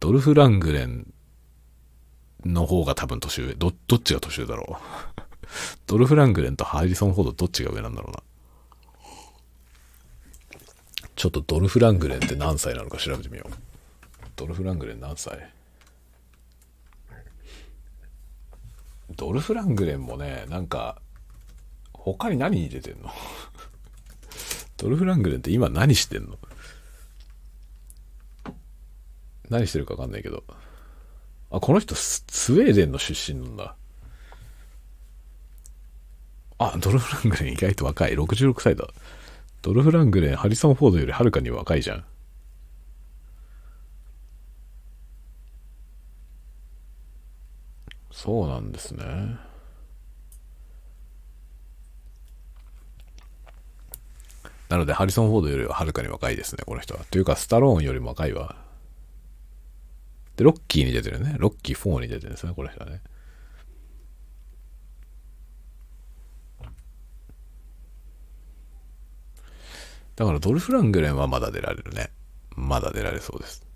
[0.00, 1.12] ドルフ・ラングレン
[2.44, 3.54] の方が多分年上。
[3.54, 4.78] ど、どっちが年上だろ
[5.16, 5.20] う？
[5.86, 8.22] ドルフ・ラングレンとハリソン・フォードどっちが上なんだろうな？
[11.14, 13.52] ちょっとドルフ・ラングレンって何歳なのか調べてみよう。
[14.34, 15.52] ドルフ・ラングレン何歳？
[19.14, 21.00] ドルフ・ラングレンもね、なんか、
[22.04, 23.10] 他に何に出てんの？
[24.76, 26.38] ドルフ・ラングレンって今何してんの？
[29.48, 30.42] 何してるかわかんないけど。
[31.50, 33.76] あ、この人ス、スウェーデンの出身なんだ。
[36.58, 38.14] あ、ドルフ・ラングレン意外と若い。
[38.14, 38.88] 66歳だ。
[39.60, 42.04] ドルフ・ラングレン、ハリソン・フォードよりはるかに若いじゃん。
[48.10, 49.51] そうなんですね。
[54.72, 57.04] なので、ハリソン・フォードよりははるかに若いですね、この人は。
[57.10, 58.56] というか、スタローンよりも若いわ。
[60.36, 61.36] で、ロッキーに出てるね。
[61.38, 63.02] ロッキー4に出てるんですね、この人はね。
[70.16, 72.10] だから、ドルフ・ラングレンはまだ出られるね。
[72.56, 73.66] まだ出られそうです。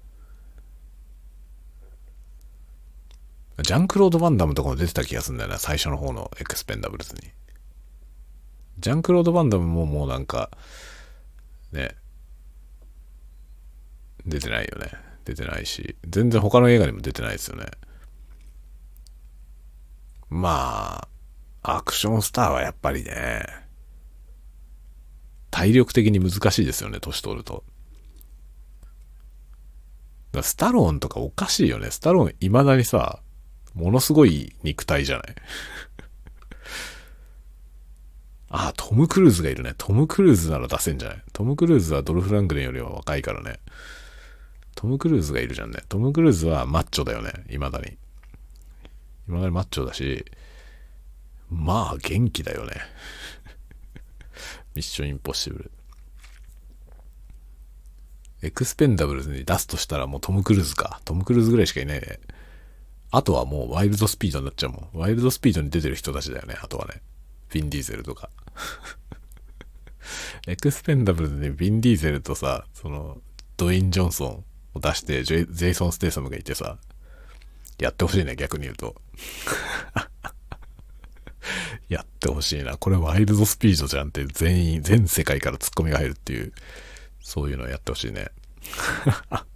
[3.63, 7.21] ジャンクロード・バンダムとかも出てた気がするんだよな、最初の方のエクスペンダブルズに。
[8.79, 10.51] ジャンクロード・バンダムももうなんか、
[11.73, 11.97] ね、
[14.27, 14.91] 出てないよね。
[15.25, 17.67] 出てないし、全然他の映画にも出てないですよね。
[20.29, 21.09] ま
[21.63, 23.45] あ、アクションスターはやっぱりね、
[25.51, 27.65] 体力的に難しいですよね、年取ると。
[30.33, 31.91] だスタローンとかおかしいよね。
[31.91, 33.21] スタローン未だにさ、
[33.75, 35.35] ものすごい肉体じゃない？
[38.49, 39.75] あ、トム・クルーズがいるね。
[39.77, 41.23] トム・クルーズなら出せんじゃない？
[41.33, 43.59] トム・クルーズはドルフ・ラングレンよりは若いからね。
[44.77, 45.81] トム・クルーズがいるじゃんね。
[45.89, 47.33] トム・クルーズはマッチョだよね。
[47.49, 47.97] 未だに。
[49.27, 50.25] 未だにマッチョだし、
[51.51, 52.73] まあ元気だよね。
[54.75, 55.71] ミッション・インポッシブル。
[58.43, 61.01] エクスペンダブルズに出すとしたらもうトム・クルーズか。
[61.05, 62.21] トム・クルーズぐらいしかいないね。
[63.11, 64.99] あとはもうワイルドスピードになっちゃうもん。
[65.01, 66.57] ワイルドスピードに出てる人たちだよね。
[66.63, 67.01] あとはね。
[67.57, 68.31] ヴィン・ディーゼルとか。
[70.47, 73.19] エクスペンダブルでヴィン・ディーゼルとさ、その、
[73.57, 74.45] ドイン・ジョンソン
[74.75, 76.79] を出してジェイソン・ステイサムがいてさ、
[77.79, 78.95] やってほしいね、逆に言うと。
[81.89, 82.77] やってほしいな。
[82.77, 86.53] これワイルドスピードじゃんって全員、全世界からツッコミが入るっていう、
[87.21, 88.29] そういうのをやってほしいね。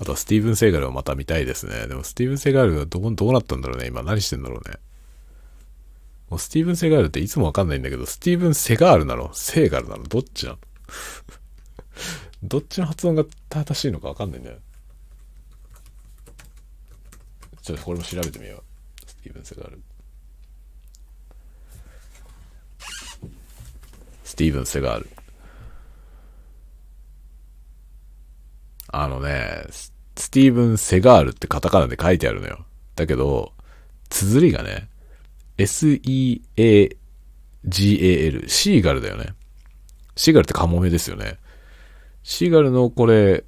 [0.00, 1.88] あとはスティーブン・セーガルをまた見たいですね。
[1.88, 3.88] でもスティーブン・セーガルがどう、どうなったんだろうね。
[3.88, 4.76] 今何してんだろうね。
[6.30, 9.30] もうスティーブン・セガールっていつもわかんないんだけど、スティーブン・セガールなの？
[9.32, 10.04] セーガルなの？
[10.04, 10.58] どっちなの？
[12.42, 14.56] どっちの発音が正しいのかわかんないんだよ。
[17.62, 18.62] ちょっとこれも調べてみよう。
[19.06, 19.82] スティーブン・セガール。
[24.24, 25.08] スティーブン・セガール。
[28.90, 32.64] あのね、スティーブン・セガールってカタカナで書いてあるのよ。
[32.94, 33.52] だけど、
[34.08, 34.88] 綴りがね、
[35.58, 36.98] S-E-A-G-A-L、
[38.48, 39.34] シーガルだよね。
[40.16, 41.38] シーガルってカモメですよね。
[42.22, 43.44] シーガルのこれ、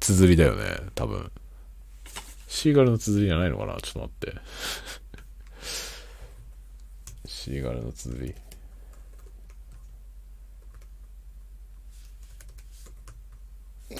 [0.00, 0.64] 綴りだよね、
[0.94, 1.30] 多分。
[2.48, 3.76] シーガルの綴りじゃないのかな？
[3.82, 4.34] ちょっと待って。
[7.28, 8.34] シーガルの綴り。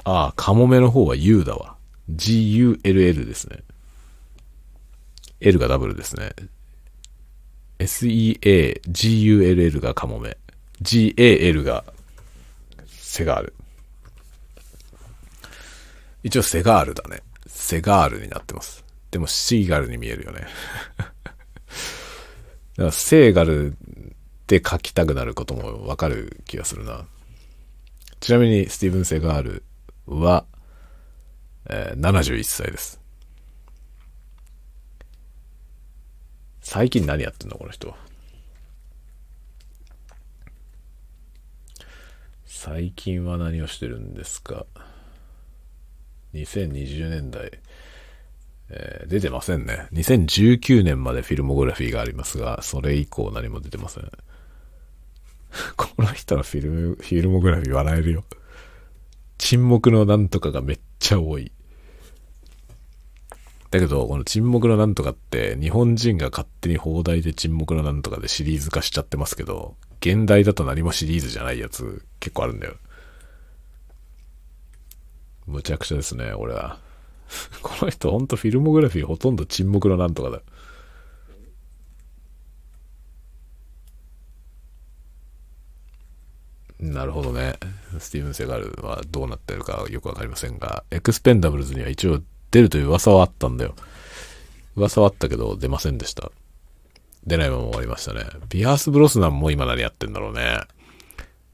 [0.05, 1.77] ああ、カモメの方は U だわ。
[2.09, 3.63] G-U-L-L ですね。
[5.41, 6.33] L がダブルですね。
[7.79, 10.37] S-E-A-G-U-L-L がカモメ。
[10.81, 11.85] G-A-L が
[12.87, 13.55] セガール。
[16.23, 17.21] 一応セガールだね。
[17.47, 18.85] セガールになってます。
[19.11, 20.47] でもシーガルに見えるよね。
[20.99, 21.13] だか
[22.77, 23.75] らセーガルっ
[24.47, 27.07] て書きたくなることもわかる気がするな。
[28.21, 29.65] ちなみにスティーブン・セガール
[30.07, 30.47] は、
[31.69, 33.01] えー、71歳です。
[36.69, 37.95] 最近何やってんのこの人。
[42.45, 44.67] 最近は何をしてるんですか
[46.35, 47.53] ？2020年代、
[48.71, 49.87] えー、出てませんね。
[49.93, 54.11] 2019年までフィルモグラフィーがありますが、それ以降何も出てません。
[55.77, 58.25] この人のフィルム、フィルモグラフィー笑えるよ。
[59.39, 61.53] 沈黙のなんとかがめっちゃ多い。
[63.77, 72.75] だけど、この沈黙のなんとかって、日本人が勝手に放題で沈黙のなんとかでシリーズ化しちゃってますけど、現代だと何もシリーズじゃないやつ結構あるんだよ。
[75.47, 76.79] むちゃくちゃですね、俺は。
[77.63, 80.41] この人ほんとフィルモグラフィーほとんど沈黙のなんとかだ。
[86.79, 87.55] なるほどね。
[87.99, 92.23] スティーブン・セガールはどうなってるかよくわかりませんが、エクスペンダブルズには一応
[92.57, 93.75] 出るという噂はあったんだよ。
[94.77, 96.33] 噂はあったけど出ませんでした。
[97.27, 98.25] 出ないまま終わりましたね。
[98.49, 100.61] ピアース・ブロスナンも今何やってんだろうね。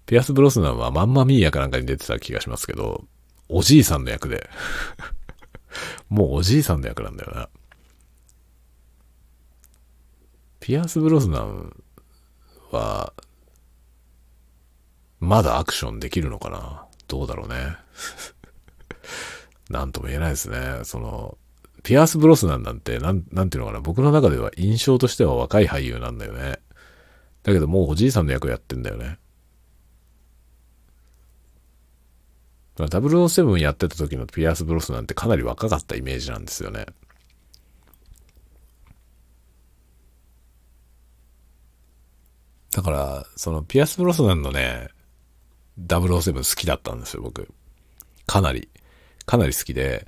[0.06, 3.04] ピアース・ブロスナンはマンマミーヤかなんかに出てた気がしますけど、
[3.48, 4.48] おじいさんの役で
[6.08, 7.48] もうおじいさんの役なんだよな。
[10.60, 11.82] ピアース・ブロスナン
[12.70, 13.12] は、
[15.18, 17.76] まだアクションできるのかなどうだろうね。
[19.72, 20.80] なんとも言えないですね。
[20.84, 21.38] その、
[21.82, 26.60] ピアース・ブロスナンなんて、なん、なんていうのかな、僕の中では印象としては若い俳優なんだよね。
[27.42, 29.18] だけどもうおじいさんの役やってんだよね。
[32.76, 36.86] 007やってた時のピアース・ブロスなんてかなり若かったイメージなんですよね。
[42.70, 44.88] だから、そのピアス・ブロスナンのね、
[45.78, 47.48] 007好きだったんですよ、僕。
[48.26, 48.68] かなり。
[49.26, 50.06] かなり好きで、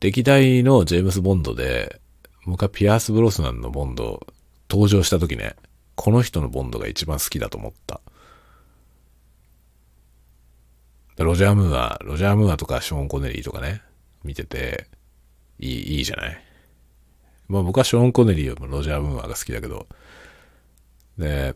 [0.00, 2.00] 歴代のジェームス・ボンドで、
[2.46, 4.26] 僕はピアース・ブロスナンのボンド
[4.68, 5.56] 登場した時ね、
[5.94, 8.00] この人のボンドが一番好きだと思った。
[11.16, 13.82] ロジャー・ムーア、ロジャー・ムーアとかショーン・コネリーとかね、
[14.24, 14.88] 見てて、
[15.58, 16.44] いい、いいじゃない？
[17.46, 19.86] まあ僕はショーン・コネリーよりもロジャー・ムーアが好きだけど、
[21.16, 21.54] で、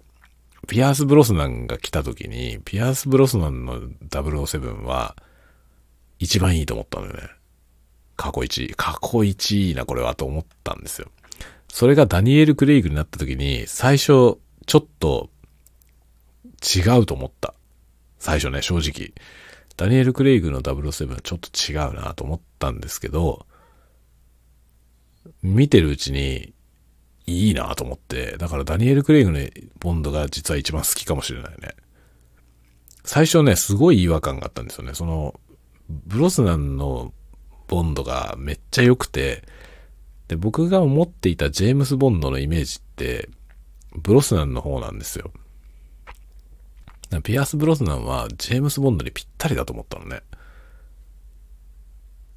[0.68, 5.16] ピアース・ブロスナンが来た時に、ピアース・ブロスナンの007は、
[6.18, 7.28] 一番いいと思ったんだよね。
[8.16, 11.10] 過去一、過去一いいな、これは、と思ったんですよ。
[11.68, 15.30] それがダニエル・クレイグになった時に、最初、ちょっと、
[16.76, 17.54] 違うと思った。
[18.18, 19.12] 最初ね、正直。
[19.76, 23.46] ダニエル・クレイグの007はちょっと違うなと思ったんですけど、
[25.42, 26.52] 見てるうちに、
[27.28, 29.38] いいなと思って、だからダニエル・クレイグの
[29.78, 31.74] ボンドが実は一番好きかもしれないね。
[33.04, 34.94] 最初ね、すごい違和感があったんですよね。
[34.94, 35.38] その、
[35.88, 37.12] ブロスナンの
[37.66, 39.44] ボンドがめっちゃ良くて、
[40.28, 43.28] で、僕が思っていたジェームス・ボンドのイメージって、
[43.94, 45.30] ブロスナンの方なんですよ。
[47.22, 50.20] ピアス・ブロスナンはジェームス・ボンドにぴったりだと思ったのね。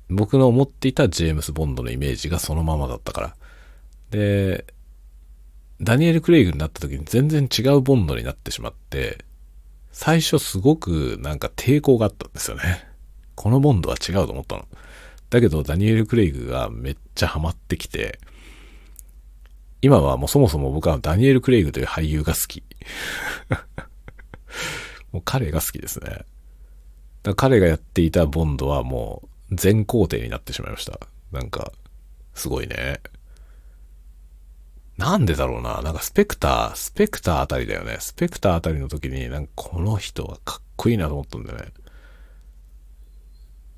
[0.09, 3.35] 僕の思っていたジェームス・ボンドのイメージがそのままだったから。
[4.11, 4.65] で、
[5.81, 9.25] ダニエル・クレイグになった時に全然違うボンドになってしまって、
[9.91, 12.90] 最初すごくなんか抵抗があったんですよね。
[13.35, 14.67] このボンドは違うと思ったの。
[15.29, 18.19] だけど、ダニエル・クレイグがめっちゃハマってきて、
[19.81, 22.63] 今はもうそもそも僕はダニエル・クレイグという俳優が好き。
[25.11, 26.25] もう彼が好きですね。
[27.23, 30.99] だ彼がやっていたボンドはもう全工程になってしまいました。
[31.31, 31.71] なんか、
[32.33, 33.01] すごいね。
[34.97, 35.81] なんでだろうな。
[35.81, 37.97] なんかスペクター、スペクターあたりだよね。
[37.99, 41.71] スペクターあたりの時に、なんかこの人はかっこいいなと思ったんだよね。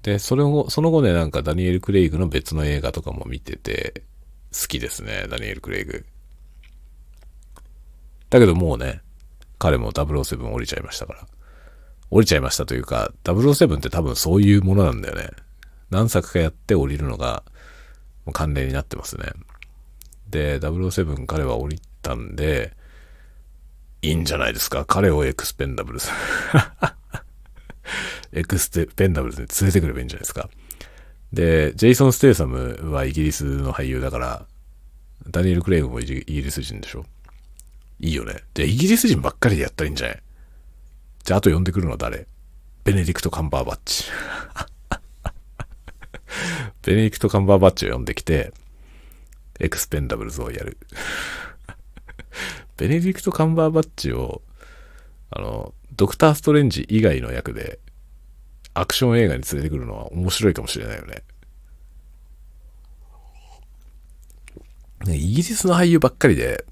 [0.04, 4.04] で、それを、その後ね、なんかダニエル・クレイグの別の映画とかも見てて、
[4.52, 6.06] 好きですね、ダニエル・クレイグ。
[8.30, 9.02] だけどもうね、
[9.60, 11.26] 彼も007降りちゃいましたから。
[12.12, 15.30] 降りちゃいましたというか、007って多分そういうものなんだよね。
[15.90, 17.44] 何作かやって降りるのが、
[18.26, 19.32] もう慣例になってますね。
[20.30, 22.76] で、007彼は降りたんで、
[24.02, 24.84] いいんじゃないですか。
[24.84, 26.10] 彼をエクスペンダブルズ。
[28.34, 30.50] エクスペンダブルズに連れてくればいいんじゃないですか。
[31.32, 34.46] で、ジェイソン・ステイサムはイギリスの俳優だから、
[35.30, 37.06] ダニエル・クレイグもイギリス人でしょ
[38.00, 38.44] いいよね。
[38.54, 40.22] で、イギリス人ばっかりでやったらいいんじゃない？
[41.24, 42.28] じゃあ、あと呼んでくるのは誰？
[42.84, 44.06] ベネディクト・カンバーバッチ。
[46.84, 48.52] ベネディクト・カンバーバッチを呼んできて、
[49.60, 50.78] エクスペンダブルズをやる。
[52.78, 54.42] ベネディクト・カンバーバッチを、
[55.30, 57.80] あの、ドクター・ストレンジ以外の役で、
[58.74, 61.24] アクション映画に連れてくるのは面白いかもしれないよね。
[65.06, 66.66] ね、イギリスの俳優ばっかりで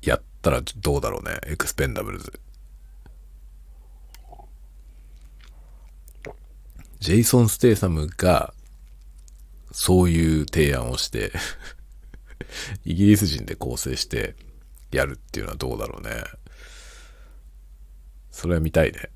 [0.00, 1.38] やったらどうだろうね。
[1.46, 2.40] エクスペンダブルズ。
[7.00, 8.52] ジェイソン・ステイサムが
[9.70, 11.32] そういう提案をして
[12.84, 14.34] イギリス人で構成して
[14.90, 16.24] やるっていうのはどうだろうね。
[18.30, 19.10] それは見たいね。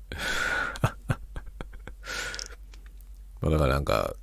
[3.43, 4.15] まあだからなんか、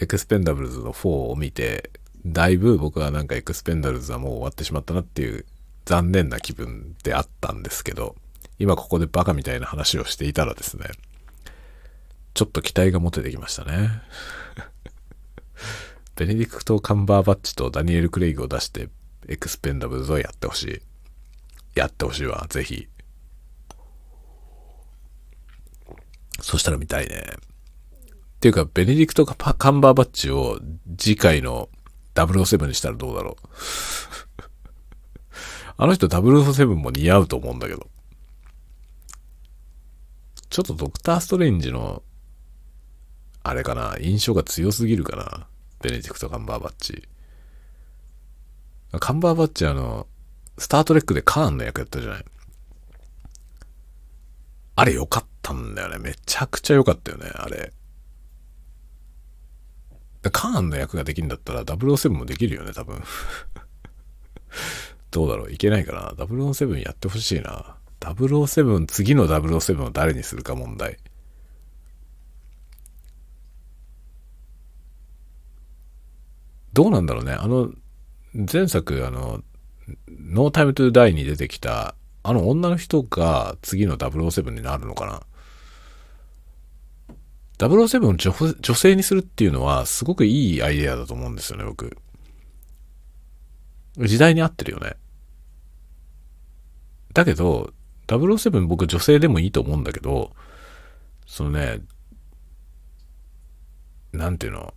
[0.00, 1.90] エクスペンダブルズの4を見て、
[2.24, 5.44] だいぶ僕はなんかエクスペンダブルズはもう終わってしまったなっていう
[5.84, 8.16] 残念な気分であったんですけど、
[8.58, 10.86] 今ここでバカみたいな話をしていたらですね、
[12.32, 13.90] ちょっと期待が持ててきましたね。
[16.16, 18.88] ベネディクト・カンバーバッチとダニエル・クレイグを出して、
[19.28, 20.82] エクスペンダブルズをやってほしい。
[21.74, 22.88] やってほしいわ、ぜひ。
[26.40, 27.49] そしたら見たいね。
[28.40, 30.58] っていうか、ベネディクト・カンバーバッチを
[30.96, 31.68] 次回の
[32.14, 33.48] 007にしたらどうだろう。
[35.76, 37.90] あの人007も似合うと思うんだけど。
[40.48, 42.02] ちょっとドクター・ストレンジの、
[43.42, 45.46] あれかな、印象が強すぎるかな。
[45.82, 47.06] ベネディクト・カンバーバッチ。
[49.00, 50.06] カンバーバッチあの、
[50.56, 52.24] スタートレックでカーンの役やったじゃない。
[54.76, 55.98] あれ良かったんだよね。
[55.98, 57.74] めちゃくちゃ良かったよね、あれ。
[60.28, 63.02] カーンの役ができるんだったら007もできるよね、多分。
[65.10, 67.76] どうだろういけないかな ?007 やってほしいな。
[68.00, 70.98] 007、次の007を誰にするか問題。
[76.72, 77.32] どうなんだろうね。
[77.32, 77.70] あの、
[78.34, 79.42] 前作、あの、
[80.08, 85.22] ノータイムトゥーダイに出てきた、あの女の人が次の007になるのかな
[87.68, 91.96] 007を女女性にするっていうのはすごくいいアイデアだと思うんですよね、僕。
[93.98, 94.96] 時代に合ってるよね。
[97.12, 97.72] だけど、
[98.06, 100.34] 007僕女性でもいいと思うんだけど、
[101.26, 101.80] そのね、
[104.12, 104.74] なんていうの、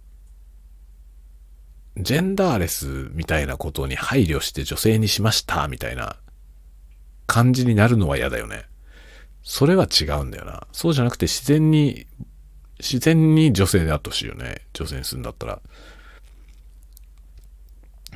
[1.97, 6.17] ジェンダーレスみたいなことに配慮して女性にしましたみたいな
[7.27, 8.65] 感じになるのは嫌だよね。
[9.43, 10.67] それは違うんだよな。
[10.71, 12.07] そうじゃなくて自然に、
[12.83, 14.57] 自然に女性であってほしいよね。
[14.73, 15.61] 女性にするんだったら。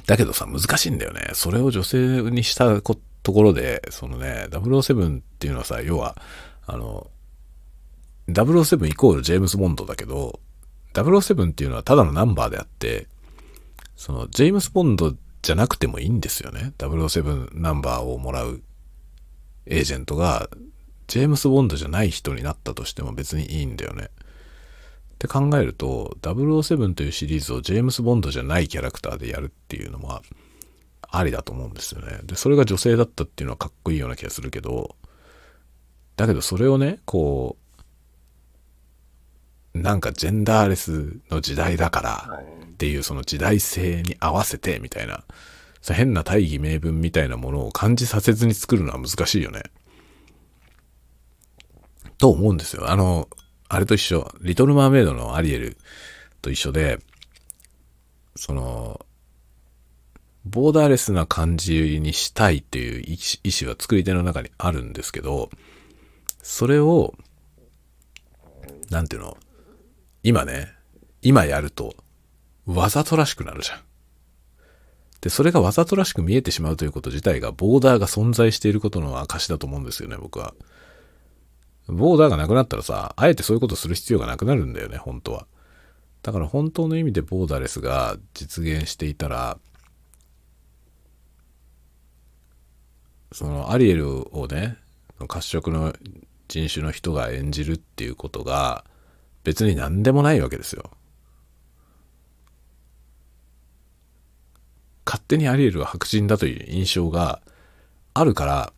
[0.06, 1.30] だけどさ、難しいんだよね。
[1.34, 2.98] それを女性にしたと
[3.34, 6.22] ころで、そのね、007っていうのはさ、要は、
[6.66, 7.10] あの、
[8.28, 10.42] 007イコールジェームズ・ボンドだけど、
[10.94, 13.08] 007っていうのはただのナンバーであって、
[13.96, 16.74] その、ジェームス・ボンドじゃなくてもいいんですよね。
[16.78, 18.62] 007ナンバーをもらう
[19.66, 20.50] エージェントが、
[21.08, 24.10] ジェームス・ボンドじゃない人になったとしても別にいいんだよね。
[25.18, 30.22] って考えると、007というシリーズをジェームス・ボンドじゃないキャラクターでやるっていうのは、
[31.10, 32.20] ありだと思うんですよね。
[32.24, 34.96] で、それが女性だったっていうのはかっこいいような気がするけど、
[36.18, 37.58] だけどそれをね、こ
[39.74, 45.24] う、なんかジェンダーレスの時代だからっていうその時代性に合わせてみたいな、
[45.82, 49.64] 変な大義名分みたいなものを感じさせずに作るのは難しいよね。
[52.20, 52.90] と思うんですよ。
[52.90, 53.30] あの、
[53.70, 54.32] あれと一緒。
[54.42, 55.78] リトル・マーメイドのアリエル
[56.42, 57.00] と一緒で、
[58.36, 59.06] その、
[60.46, 65.50] ボーダーレスな感じにしたいっていう意思は作り手の中にあるんですけど、
[66.42, 67.14] それを、
[68.90, 69.38] なんていうの、
[70.24, 70.74] 今ね、
[71.22, 71.96] 今やると、
[72.66, 73.82] わざとらしくなるじゃん。
[75.20, 80.54] で、それがわざとらしく見えてしまうということ自体が、ボーダーが存在していることの証だと思うんですよね、僕は。
[81.88, 85.48] ボーダーがなくなったらさ、あえてそういうことする必要がなくなるんだよね、本当は。
[86.22, 89.58] だから本当の意味でボーダーレスが実現していたら、
[93.32, 94.78] そのアリエルをね、
[95.28, 95.94] 褐色の
[96.48, 98.86] 人種の人が演じるっていうことが
[99.44, 100.92] 別に何でもないわけですよ。
[105.06, 107.42] 勝手にアリエルは白人だという印象が
[108.14, 108.74] あるから、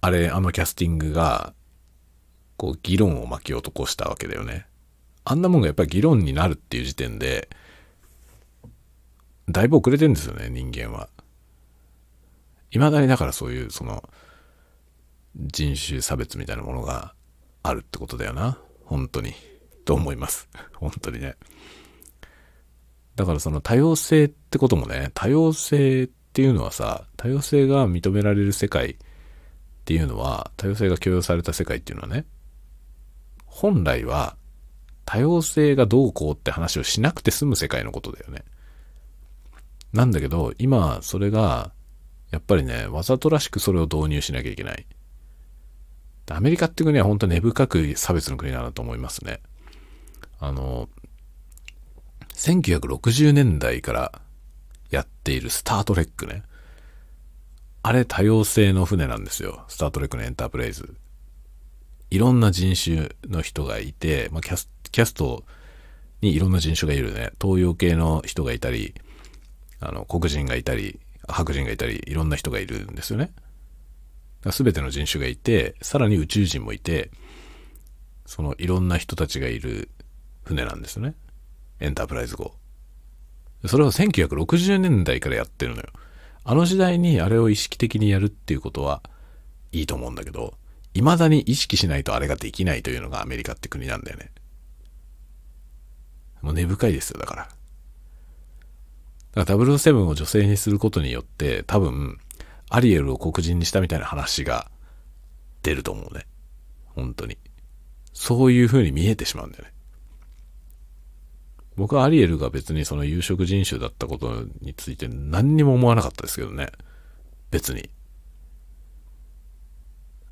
[0.00, 1.54] あれ、あのキャスティングが、
[2.56, 4.66] こう、議論を巻き起こしたわけだよね。
[5.24, 7.48] あんなもんがやっぱり議論になるっていう時点で、
[9.48, 11.08] だいぶ遅れてるんですよね、人間は。
[12.70, 14.08] 未だにだからそういう、その、
[15.36, 17.14] 人種差別みたいなものが
[17.62, 18.58] あるってことだよな。
[18.84, 19.34] 本当に。
[19.84, 20.48] と思います。
[20.74, 21.36] 本当にね。
[23.16, 28.96] だからその多様性ってこともね、多様性っていうのはさ、多様性が認められる世界
[29.88, 32.26] っていうのは、多様性が許容された世界っていうのはね、
[33.46, 34.36] 本来は
[35.06, 38.44] 多様性がどうこうって話をしなくて済む世界のことだよね。
[39.94, 41.72] なんだけど、今それが、
[42.30, 44.86] やっぱりね、わざとらしくそれを導入しなきゃいけない。
[46.28, 49.40] アメリカって国は本当根深く差別の国だなと思いますね。
[50.38, 50.90] あの、
[52.34, 54.20] 1960年代から
[54.90, 56.42] やっているスタートレックね。
[57.88, 59.64] あれ多様性の船なんですよ。
[59.68, 60.94] スタートレックのエンタープライズ。
[62.10, 65.46] いろんな人種の人がいて、まあ、キャスキャスト
[66.20, 67.30] にいろんな人種がいるね。
[67.40, 68.92] 東洋系の人がいたり、
[69.80, 73.32] あの、黒人がいたり、白人がいたり、いろんな人がいるんですよね。
[74.50, 77.10] すべての人種がいて、さらに宇宙人もいて、
[78.26, 79.88] そのいろんな人たちがいる
[80.44, 81.14] 船なんですね。
[81.80, 82.52] エンタープライズ号。
[83.64, 85.88] それは1960年代からやってるのよ。
[86.50, 89.02] あの時代にあれを意識的にやるっていうことは
[89.70, 90.54] いいと思うんだけど、
[90.94, 94.30] 未だに意識しないとあれができないというのがアメリカって国なんだよね。
[96.40, 97.48] もう根深いですよ、だから。
[99.34, 102.16] だから007を女性にすることによって多分、
[102.70, 104.70] アリエルを黒人にしたみたいな話が
[105.62, 106.24] 出ると思うね。
[106.86, 107.36] 本当に。
[108.14, 109.72] そういう風に見えてしまうんだよね。
[111.78, 116.72] 僕はアリエルが別にその有色人種だったことについて何にも思わなかったですけどね。
[117.52, 117.88] 別に。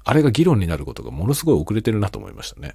[0.02, 2.74] あれが議論になることがものすごい遅れてるなと思いましたね。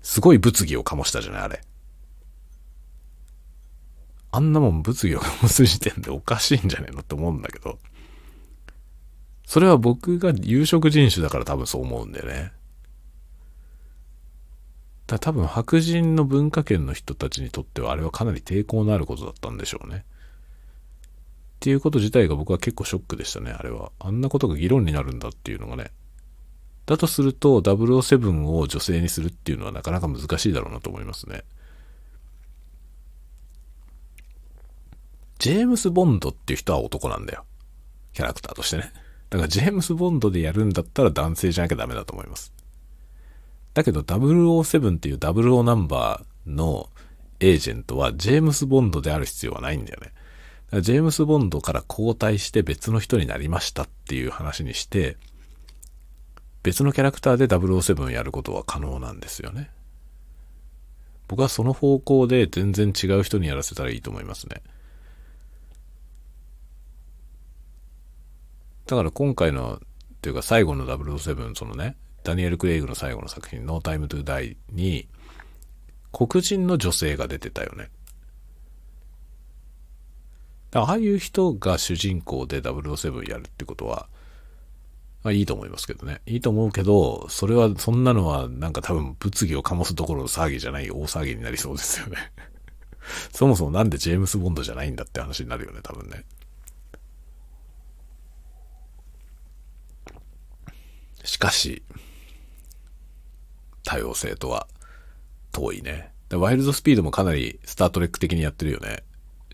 [0.00, 1.60] すごい物議を醸したじゃない、あれ。
[4.32, 7.78] あんなもん物議を醸す時点でおかしいんじゃねえのって思うんだけど。
[9.44, 12.52] それは僕が有色人種だから多分そう思うんだよね。
[15.06, 20.04] だ多分白人の文化圏の人たちにとってはあれはかなり抵抗のあることだったんでしょうね。
[21.56, 23.92] っていうこと自体が僕は結構ショックでしたね、あれは。
[23.98, 25.90] あんなことが議論になるんだっていうのがね。
[26.86, 31.42] だとすると007を女性にするっていうのはなかなか難しいだろうなと思いますね。
[35.38, 37.44] ジェームス・ボンドっていう人は男なんだよ。
[38.12, 38.92] キャラクターとしてね。
[39.30, 42.52] だからジェームス・ボンドでやるんだったら男性じゃなきゃダメだと思います。
[43.76, 46.88] だけど007っていう00ナンバーの
[47.40, 50.80] エージェントはジェームス・ボンドである必要はないんだよね。
[50.80, 55.18] ジェームス・ボンドから交代して別の人になりましたっていう話にして、
[56.62, 59.68] 別のキャラクターで007をやることは可能なんですよね。
[61.28, 64.62] 僕はその方向で全然違う人にやらせたらいいと思いますね。
[68.86, 69.78] だから今回の、っ
[70.22, 71.94] ていうか最後の007、そのね、
[72.26, 75.06] ダニエル・クレイグの最後の作品、No Time to Die に、
[76.10, 77.88] 黒人の女性が出てたよね。
[80.72, 84.08] ああいう人が主人公で007やるってことは、
[85.22, 86.20] まあいいと思いますけどね。
[86.26, 92.32] いいと思うけど、それは、そんなのはなんか多分物議を醸すところの騒ぎじゃない大騒ぎになりそうですよね
[93.32, 96.24] そもそもなんでジェームス・ボンドじゃないんだって話になるよね、多分ね。
[101.22, 101.84] しかし、
[103.86, 104.66] 多様性とは
[105.52, 106.12] 遠いね。
[106.32, 109.04] ワイルドスピードもかなりスタートレック的にやってるよね。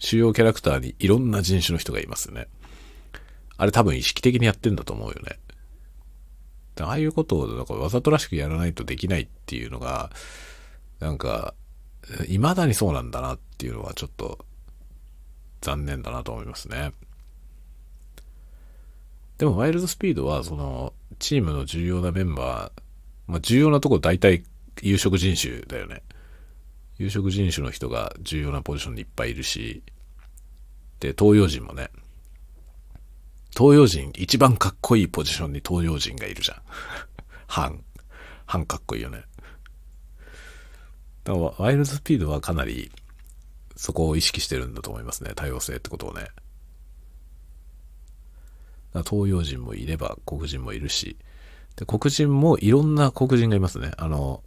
[0.01, 2.49] 主要キャラクターにいろんな人種の人がいますよね。
[3.59, 5.39] あれ多分意識的にやってんだと思うよね。
[6.81, 10.11] ああいうことをなんかわざとらしくやらないとできないっていうのが、
[10.99, 11.55] なんか、
[12.27, 14.45] 未だにそうなんだなっていうのはちょっと
[15.61, 16.93] 残念だなと思いますね。
[19.37, 22.82] でもワイルドスピードはそのチームの重要なメンバー
[23.27, 24.45] まあ、重要なところ大体
[24.83, 26.03] 有色人種だよね。
[26.99, 29.83] 有色人種の人が重要なポジションにいっぱいいるし、
[31.01, 31.91] で、東洋人もね、
[33.57, 36.63] 東洋人、一番かっこいいポジションに東洋人がいるじゃん。
[37.47, 37.85] 半。
[38.47, 39.25] 半かっこいいよね。
[41.25, 42.91] だからワイルドスピードはかなり
[43.77, 45.33] そこを意識してるんだと思いますね。
[45.35, 46.29] 多様性ってことをね。
[48.95, 51.17] 東洋人もいれば黒人もいるし、
[51.77, 53.93] で黒人もいろんな黒人がいますね。
[53.97, 54.43] あの、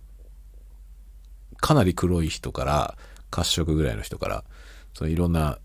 [1.57, 2.97] かなり黒い人から
[3.31, 4.43] 褐色ぐらいの人から、
[4.93, 5.59] そのいろんな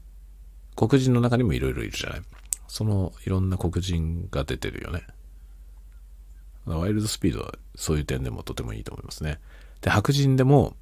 [0.77, 2.23] 黒人の中にもいろいろいるじゃない。
[2.69, 5.07] そのいろんな黒人が出てるよね。
[6.67, 9.41] ワイルドスピードはそういう点でもとてもいいと思いますね。
[9.81, 10.77] で、白人でも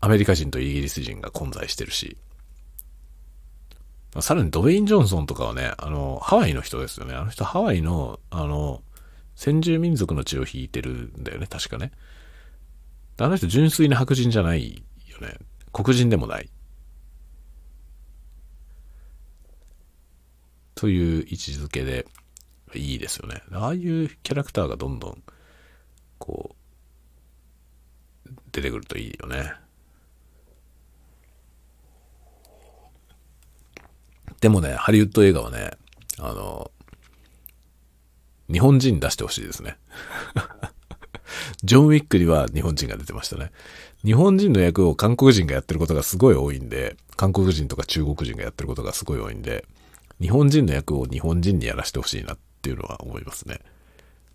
[0.00, 2.16] アメリカ人とイギリス人が混在してるし、
[4.20, 7.14] さらにドウェイン・ジョンソンとかはね、あの、ハワイの人ですよね。
[7.14, 8.82] あの人ハワイの、あの、
[9.40, 11.92] 先住民族の血を引いてるんだよね、確かね。
[13.16, 15.38] あの人純粋な白人じゃないよね。
[15.72, 16.50] 黒人でもない。
[20.74, 22.06] という位置づけで
[22.74, 23.40] いいですよね。
[23.52, 25.22] ああいうキャラクターがどんどん、
[26.18, 26.54] こ
[28.26, 29.54] う、出てくるといいよね。
[34.42, 35.70] でもね、ハリウッド映画はね、
[36.18, 36.70] あの、
[38.50, 39.76] 日本人出してほしいですね。
[41.62, 43.52] ジョン・ウィックには日本人が出てましたね。
[44.04, 49.64] 日本人の役を韓国人がやってることがすごい多いんで、韓国人とか中国人がやってることがすごい多いんで、
[50.20, 53.60] 日本人の役を日本人にやらせてほしいなっていうのは思いますね。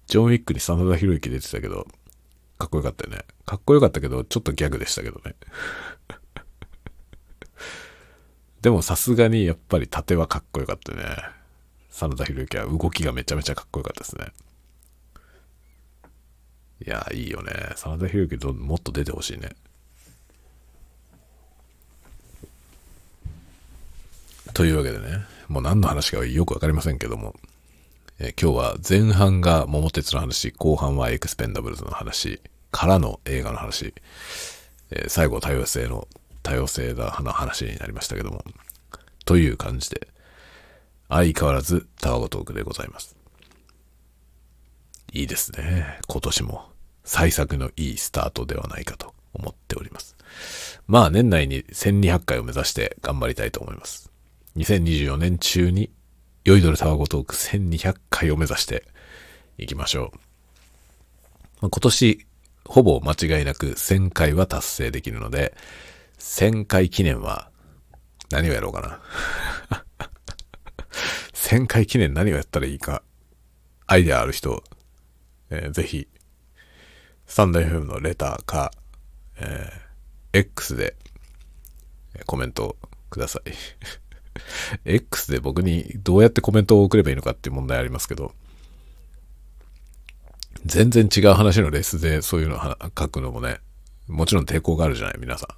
[0.08, 1.88] ジョン・ウィックに真田広之出てたけど、
[2.58, 3.26] かっこよかったよね。
[3.46, 5.36] かっこよかったけど、ちょっとギャグでしたけどね。
[8.62, 11.04] でもさすがにやっぱり盾はかっこよかったね。
[11.96, 14.26] 真田広之は動きがめちゃめちゃかっこよかったですね。
[16.86, 17.54] いや、いいよね。
[17.78, 19.56] 真田広之もっと出てほしいね。
[24.54, 27.34] というわけでね、もう何の話かよくわかりませんけども、
[28.20, 32.42] え今日は前半が桃鉄の話、後半はエクスペンダブルズの話
[32.72, 33.94] からの映画の話、
[34.92, 36.10] え最後多様性の
[36.44, 38.44] 多様性だの話になりましたけども。
[39.24, 40.10] という感じで、
[41.10, 43.16] 相変わらずタワゴトークでございます。
[45.14, 46.00] いいですね。
[46.08, 46.66] 今年も
[47.04, 50.16] 幸作のいいスタートではないかと思っております。
[50.88, 54.12] まあ年内に1200回を目指して頑張りたいと思います。
[54.58, 55.92] 2024年中に
[56.44, 58.86] 酔いどれタワゴトーク1200回を目指して
[59.58, 60.18] いきましょう。
[61.62, 62.26] まあ、今年
[62.66, 65.56] ほぼ間違いなく1000回は達成できるので、
[66.20, 67.50] 1000回記念は
[68.32, 69.00] 何をやろうか
[69.70, 69.85] な。
[71.46, 73.04] 1000回記念何をやったらいいか、
[73.86, 74.64] アイデアある人、
[75.52, 76.08] えー、ぜひ、
[77.28, 78.72] スタンド FM のレターか、
[79.38, 80.96] えー、X で
[82.26, 82.78] コメント
[83.12, 83.52] ください。
[84.92, 88.34] X で僕にどうやってコメントを送ればいいのかっていう問題ありますけど、
[90.66, 92.60] 全然違う話のレースでそういうの
[92.98, 93.60] 書くのもね、
[94.08, 95.50] もちろん抵抗があるじゃない、皆さん。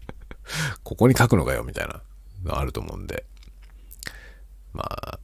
[0.84, 2.02] ここに書くのかよ、みたいな
[2.44, 3.24] のあると思うんで。
[4.76, 5.18] まあ、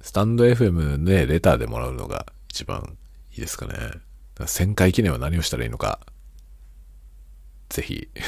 [0.00, 2.96] スタンド FM でレターでもらうのが一番
[3.32, 3.74] いいですかね。
[4.34, 6.00] か1000回記念は何をしたらいいのか、
[7.68, 8.08] ぜひ。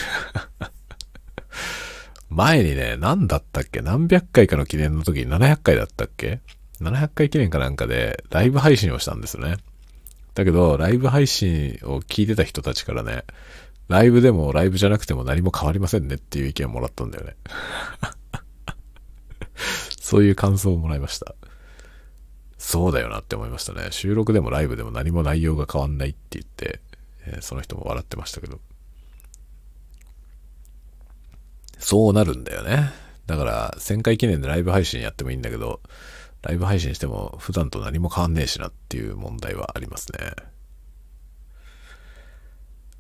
[2.28, 3.82] 前にね、何だったっけ？
[3.82, 6.40] 何百回かの記念の時に700回だったっけ
[6.80, 9.58] ?700 回記念かなんかでライブ配信をしたんですよね。
[10.34, 13.24] だけど、ライブ配信を聞いてた人たちからね、
[13.88, 17.36] ライブでもライブじゃなくても何も変わりませんねっていう意見をもらったんだよね。
[20.06, 21.34] そういう感想をもらいました。
[22.58, 23.88] そうだよなって思いましたね。
[23.90, 26.78] 収録でもライブでも何も内容が変わんないって言って、
[27.26, 28.60] えー、その人も笑ってましたけど。
[31.80, 32.92] そうなるんだよね。
[33.26, 35.80] だから、1000回記念でライブ配信やってもいいんだけど、
[36.42, 40.20] ライブ配信しても普段と何も変わんねえしなっていう問題はありますね。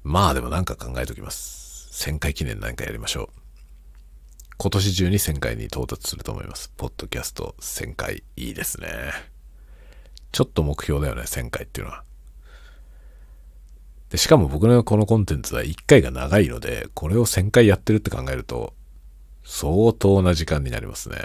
[0.02, 1.88] まあでもなんか考えときます。
[1.92, 3.45] 1000回記念なんかやりましょう。
[4.58, 6.72] 今年中に1000回に到達すると思います。
[6.76, 8.88] ポッドキャスト1000回いいですね。
[10.32, 12.04] ちょっと目標だよね、1000回っていうのは。
[14.08, 18.72] で、しかも僕のこのコンテンツは1回が長いので、これを1000回やってるって考えると、
[19.44, 21.18] 相当な時間になりますね。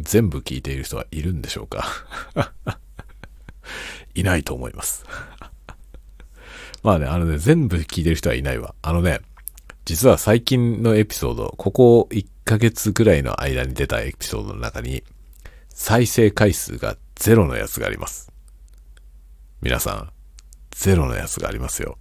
[0.00, 1.86] 全部聞いている人はいるんでしょうか
[4.14, 5.04] いないと思います
[6.82, 8.74] まあね、あのね、全部聞いてる人はいないわ。
[8.80, 9.20] あのね、
[9.90, 15.02] 実は最近のエピソード、ここ1ヶ月ぐらいの間に出たエピソードの中に、
[15.68, 18.30] 再生回数がゼロのやつがあります。
[19.60, 20.12] 皆さん、
[20.70, 21.98] ゼロのやつがありますよ。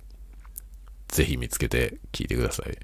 [1.08, 2.78] ぜひ見つけて聞いてください。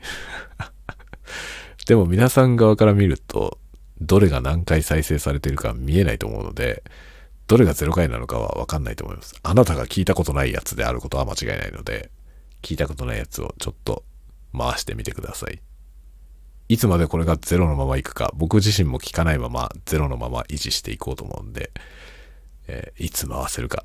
[1.86, 3.60] でも皆さん側から見ると、
[4.02, 6.84] どれが何回再生されてるか見えないと思うので、
[7.46, 9.36] どれが0回なのかはわかんないと思います。
[9.44, 12.10] あなたが聞いたことないやつであることは間違いないので、
[12.64, 14.04] 聞いたことないやつをちょっと
[14.56, 15.62] 回してみてください。
[16.68, 21.72] いつまでこれがゼロのままいくか、僕自身も聞かないままゼロのまま維持していこうと思うんで、
[22.68, 23.84] えー、いつ回せるか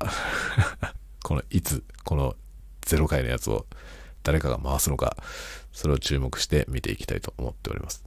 [1.23, 2.35] このいつ、この
[2.81, 3.67] 0回のやつを
[4.23, 5.15] 誰かが回すのか、
[5.71, 8.03] それを注目して見ていきたいと思っております。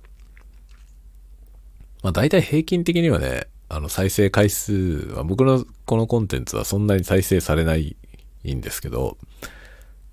[2.03, 4.73] まあ大体平均的にはね、あの再生回数
[5.15, 7.97] は僕のこのコンテンツはそんなに再生されない
[8.47, 9.17] んですけど、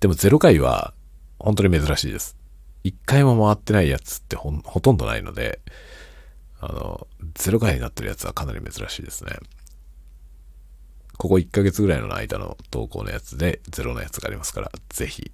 [0.00, 0.94] でも0回は
[1.38, 2.36] 本当に珍しいです。
[2.84, 5.60] 一回も回ってないやつってほほとんどないので、
[6.60, 9.32] あの、0回になってるやつはかなり珍しいですね。
[11.18, 15.30] ここ1ヶ月ぐらいの間の投稿のやつで0のやつがありますから、ぜひ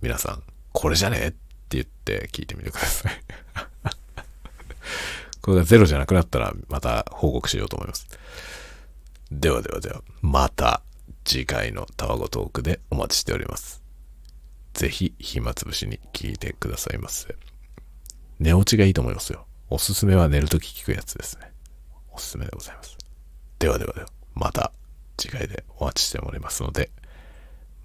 [0.00, 0.42] 皆さん、
[0.72, 1.36] これじゃねって
[1.70, 3.12] 言って聞いてみてください
[5.40, 8.06] これが0じゃなくなったらまた報告しようと思います。
[9.30, 10.82] ではではでは、また
[11.24, 13.83] 次回のタワゴトークでお待ちしております。
[14.74, 17.34] ぜひ暇つぶしに聞いてくださいませ。
[18.38, 19.46] 寝落ちがいいと思いますよ。
[19.70, 21.52] おすすめは寝るとき聞くやつですね。
[22.12, 22.98] おすすめでございます。
[23.58, 24.72] ではではでは、また
[25.16, 26.90] 次回でお待ちしておりますので、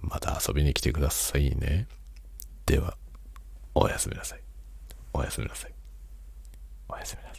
[0.01, 1.87] また遊びに来てくださいね。
[2.65, 2.97] では、
[3.75, 4.41] おやすみなさい。
[5.13, 5.73] おやすみなさい。
[6.89, 7.38] おやすみなさ